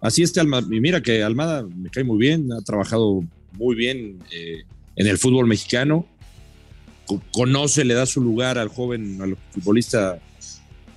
Así 0.00 0.22
este 0.22 0.40
Almada, 0.40 0.66
mira 0.68 1.02
que 1.02 1.22
Almada 1.22 1.62
me 1.62 1.90
cae 1.90 2.04
muy 2.04 2.18
bien, 2.18 2.52
ha 2.52 2.62
trabajado 2.62 3.22
muy 3.52 3.74
bien 3.74 4.18
eh, 4.30 4.62
en 4.96 5.06
el 5.06 5.18
fútbol 5.18 5.46
mexicano. 5.46 6.06
Conoce, 7.32 7.84
le 7.84 7.94
da 7.94 8.06
su 8.06 8.20
lugar 8.20 8.58
al 8.58 8.68
joven, 8.68 9.20
al 9.20 9.36
futbolista 9.52 10.18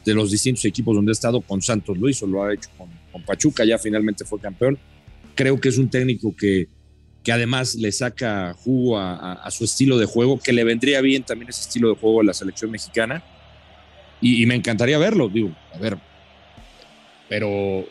de 0.07 0.15
los 0.15 0.31
distintos 0.31 0.63
equipos 0.63 0.95
donde 0.95 1.11
ha 1.11 1.13
estado 1.13 1.41
con 1.41 1.61
Santos 1.61 1.97
Luis, 1.97 2.23
o 2.23 2.27
lo 2.27 2.41
ha 2.41 2.53
hecho 2.53 2.69
con, 2.77 2.87
Pachuca, 3.23 3.65
ya 3.65 3.77
finalmente 3.77 4.23
fue 4.23 4.39
campeón. 4.39 4.77
Creo 5.35 5.59
que 5.59 5.67
es 5.69 5.77
un 5.77 5.89
técnico 5.89 6.33
que, 6.35 6.67
que 7.23 7.31
además 7.31 7.75
le 7.75 7.91
saca 7.91 8.53
jugo 8.53 8.97
a, 8.97 9.45
su 9.51 9.65
estilo 9.65 9.97
de 9.97 10.05
juego, 10.05 10.39
que 10.39 10.53
le 10.53 10.63
vendría 10.63 11.01
bien 11.01 11.23
también 11.23 11.49
ese 11.49 11.61
estilo 11.61 11.89
de 11.89 11.95
juego 11.95 12.21
a 12.21 12.23
la 12.23 12.33
selección 12.33 12.71
mexicana. 12.71 13.21
Y, 14.21 14.45
me 14.45 14.55
encantaría 14.55 14.97
verlo, 14.97 15.27
digo, 15.27 15.53
a 15.73 15.77
ver. 15.77 15.97
Pero 17.27 17.85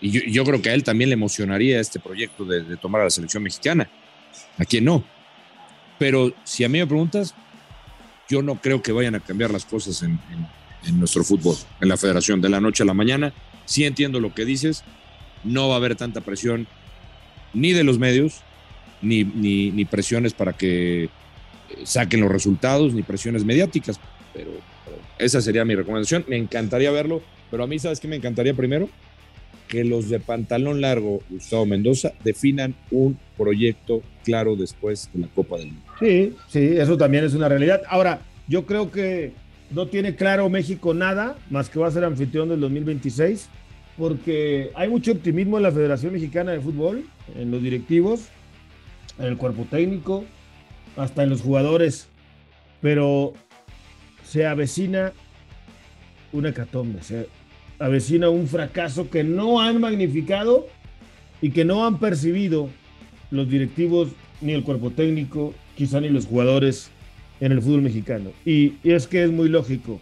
y 0.00 0.32
yo, 0.32 0.44
creo 0.44 0.60
que 0.60 0.70
a 0.70 0.74
él 0.74 0.82
también 0.82 1.10
le 1.10 1.14
emocionaría 1.14 1.78
este 1.78 2.00
proyecto 2.00 2.44
de, 2.44 2.76
tomar 2.78 3.02
a 3.02 3.04
la 3.04 3.10
selección 3.10 3.42
mexicana. 3.42 3.88
¿A 4.58 4.64
quién 4.64 4.86
no? 4.86 5.04
Pero 5.98 6.32
si 6.42 6.64
a 6.64 6.68
mí 6.68 6.78
me 6.78 6.86
preguntas, 6.86 7.34
yo 8.28 8.42
no 8.42 8.60
creo 8.60 8.82
que 8.82 8.92
vayan 8.92 9.14
a 9.14 9.20
cambiar 9.20 9.50
las 9.52 9.64
cosas 9.64 10.02
en 10.02 10.18
en 10.32 10.46
nuestro 10.92 11.24
fútbol, 11.24 11.56
en 11.80 11.88
la 11.88 11.96
federación, 11.96 12.40
de 12.40 12.48
la 12.48 12.60
noche 12.60 12.82
a 12.82 12.86
la 12.86 12.94
mañana. 12.94 13.32
Sí 13.64 13.84
entiendo 13.84 14.20
lo 14.20 14.34
que 14.34 14.44
dices, 14.44 14.84
no 15.44 15.68
va 15.68 15.74
a 15.74 15.76
haber 15.78 15.96
tanta 15.96 16.20
presión 16.20 16.66
ni 17.52 17.72
de 17.72 17.84
los 17.84 17.98
medios, 17.98 18.40
ni, 19.02 19.24
ni, 19.24 19.84
presiones 19.84 20.34
para 20.34 20.52
que 20.52 21.04
eh, 21.04 21.08
saquen 21.84 22.20
los 22.20 22.30
resultados, 22.30 22.92
ni 22.94 23.02
presiones 23.02 23.44
mediáticas, 23.44 23.98
pero, 24.32 24.50
esa 25.18 25.40
sería 25.40 25.64
mi 25.64 25.74
recomendación. 25.74 26.24
Me 26.28 26.36
encantaría 26.36 26.90
verlo, 26.90 27.22
pero 27.50 27.64
a 27.64 27.66
mí, 27.66 27.78
¿sabes 27.78 28.00
qué 28.00 28.08
me 28.08 28.16
encantaría 28.16 28.54
primero? 28.54 28.88
Que 29.68 29.84
los 29.84 30.08
de 30.08 30.18
pantalón 30.18 30.80
largo, 30.80 31.22
Gustavo 31.28 31.66
Mendoza, 31.66 32.12
definan 32.24 32.74
un 32.90 33.18
proyecto 33.36 34.02
claro 34.24 34.56
después 34.56 35.10
de 35.12 35.20
la 35.20 35.28
Copa 35.28 35.58
del 35.58 35.68
Mundo. 35.68 35.82
Sí, 36.00 36.34
sí, 36.48 36.70
eso 36.76 36.96
también 36.96 37.24
es 37.24 37.34
una 37.34 37.48
realidad. 37.48 37.82
Ahora, 37.88 38.22
yo 38.48 38.66
creo 38.66 38.90
que 38.90 39.32
no 39.70 39.86
tiene 39.86 40.16
claro 40.16 40.48
México 40.48 40.94
nada, 40.94 41.36
más 41.48 41.70
que 41.70 41.78
va 41.78 41.88
a 41.88 41.90
ser 41.90 42.04
anfitrión 42.04 42.48
del 42.48 42.60
2026, 42.60 43.48
porque 43.96 44.70
hay 44.74 44.88
mucho 44.88 45.12
optimismo 45.12 45.56
en 45.56 45.62
la 45.62 45.72
Federación 45.72 46.12
Mexicana 46.12 46.52
de 46.52 46.60
Fútbol, 46.60 47.04
en 47.36 47.50
los 47.50 47.62
directivos, 47.62 48.28
en 49.18 49.26
el 49.26 49.36
cuerpo 49.36 49.66
técnico, 49.70 50.24
hasta 50.96 51.22
en 51.22 51.30
los 51.30 51.42
jugadores, 51.42 52.08
pero 52.80 53.34
se 54.24 54.46
avecina 54.46 55.12
una 56.32 56.50
hecatombe, 56.50 57.02
se 57.02 57.28
avecina 57.78 58.28
un 58.28 58.46
fracaso 58.46 59.10
que 59.10 59.24
no 59.24 59.60
han 59.60 59.80
magnificado 59.80 60.66
y 61.40 61.50
que 61.50 61.64
no 61.64 61.86
han 61.86 61.98
percibido 61.98 62.68
los 63.30 63.48
directivos 63.48 64.08
ni 64.40 64.52
el 64.52 64.62
cuerpo 64.62 64.90
técnico, 64.90 65.54
quizá 65.76 66.00
ni 66.00 66.08
los 66.08 66.26
jugadores 66.26 66.90
en 67.40 67.52
el 67.52 67.62
fútbol 67.62 67.82
mexicano. 67.82 68.30
Y, 68.44 68.74
es 68.84 69.06
que 69.06 69.24
es 69.24 69.30
muy 69.30 69.48
lógico. 69.48 70.00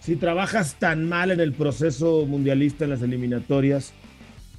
Si 0.00 0.16
trabajas 0.16 0.76
tan 0.78 1.08
mal 1.08 1.30
en 1.30 1.40
el 1.40 1.52
proceso 1.52 2.26
mundialista 2.26 2.84
en 2.84 2.90
las 2.90 3.02
eliminatorias, 3.02 3.92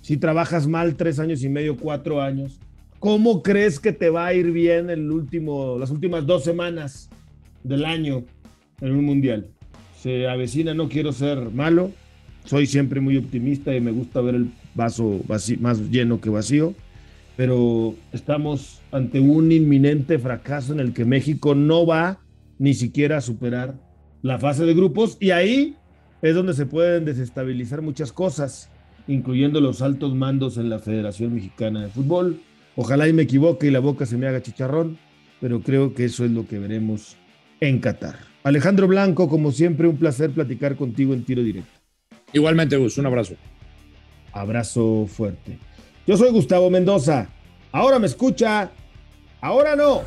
si 0.02 0.18
trabajas 0.18 0.68
mal 0.68 0.96
tres 0.96 1.20
años 1.20 1.44
y 1.44 1.50
medio, 1.50 1.78
cuatro 1.78 2.22
años, 2.22 2.60
¿cómo 3.00 3.44
crees 3.44 3.80
que 3.80 3.94
te 3.94 4.10
va 4.10 4.26
a 4.26 4.34
ir 4.34 4.52
bien 4.52 4.90
el 4.90 5.12
último, 5.12 5.78
las 5.80 5.92
últimas 5.92 6.26
dos 6.26 6.44
semanas 6.44 7.10
del 7.64 7.86
año 7.86 8.26
en 8.82 8.92
un 8.92 9.06
mundial? 9.06 9.48
Se 10.02 10.28
avecina, 10.28 10.74
no 10.74 10.90
quiero 10.90 11.14
ser 11.14 11.52
malo, 11.52 11.92
soy 12.44 12.66
siempre 12.66 13.00
muy 13.00 13.18
optimista 13.18 13.76
y 13.76 13.82
me 13.82 13.92
gusta 13.92 14.22
ver 14.22 14.36
el 14.36 14.52
vaso 14.76 15.22
más 15.60 15.80
lleno 15.90 16.20
que 16.20 16.30
vacío 16.30 16.74
pero 17.38 17.96
estamos 18.12 18.82
ante 18.92 19.20
un 19.20 19.52
inminente 19.52 20.18
fracaso 20.18 20.74
en 20.74 20.80
el 20.80 20.92
que 20.94 21.06
México 21.06 21.54
no 21.54 21.86
va 21.86 22.20
ni 22.58 22.74
siquiera 22.74 23.18
a 23.18 23.22
superar 23.22 23.76
la 24.24 24.40
fase 24.40 24.66
de 24.66 24.74
grupos 24.74 25.18
y 25.20 25.30
ahí 25.30 25.76
es 26.24 26.34
donde 26.34 26.56
se 26.56 26.66
pueden 26.66 27.06
desestabilizar 27.06 27.84
muchas 27.84 28.12
cosas, 28.12 28.72
incluyendo 29.08 29.62
los 29.62 29.84
altos 29.84 30.16
mandos 30.16 30.58
en 30.58 30.70
la 30.70 30.80
Federación 30.80 31.36
Mexicana 31.36 31.84
de 31.84 31.90
Fútbol. 31.90 32.40
Ojalá 32.76 33.08
y 33.08 33.14
me 33.14 33.22
equivoque 33.22 33.68
y 33.68 33.72
la 33.72 33.80
boca 33.80 34.08
se 34.08 34.18
me 34.18 34.28
haga 34.28 34.42
chicharrón, 34.42 34.98
pero 35.40 35.62
creo 35.62 35.94
que 35.94 36.06
eso 36.06 36.26
es 36.26 36.32
lo 36.32 36.48
que 36.48 36.58
veremos 36.58 37.18
en 37.60 37.80
Qatar. 37.80 38.16
Alejandro 38.44 38.88
Blanco, 38.88 39.30
como 39.30 39.52
siempre, 39.52 39.88
un 39.88 39.98
placer 39.98 40.32
platicar 40.32 40.76
contigo 40.76 41.14
en 41.14 41.24
tiro 41.24 41.44
directo. 41.44 41.80
Igualmente, 42.34 42.78
Gus, 42.78 42.98
un 42.98 43.06
abrazo. 43.06 43.36
Abrazo 44.34 45.06
fuerte. 45.08 45.60
Yo 46.08 46.16
soy 46.16 46.32
Gustavo 46.32 46.70
Mendoza. 46.70 47.28
Ahora 47.74 48.00
me 48.00 48.08
escucha. 48.08 48.72
Ahora 49.42 49.76
no. 49.76 50.04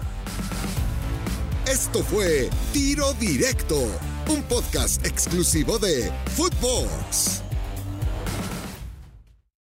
Esto 1.70 2.02
fue 2.02 2.48
Tiro 2.72 3.12
Directo, 3.20 3.76
un 4.30 4.42
podcast 4.44 5.04
exclusivo 5.04 5.78
de 5.78 6.10
Footbox. 6.34 7.42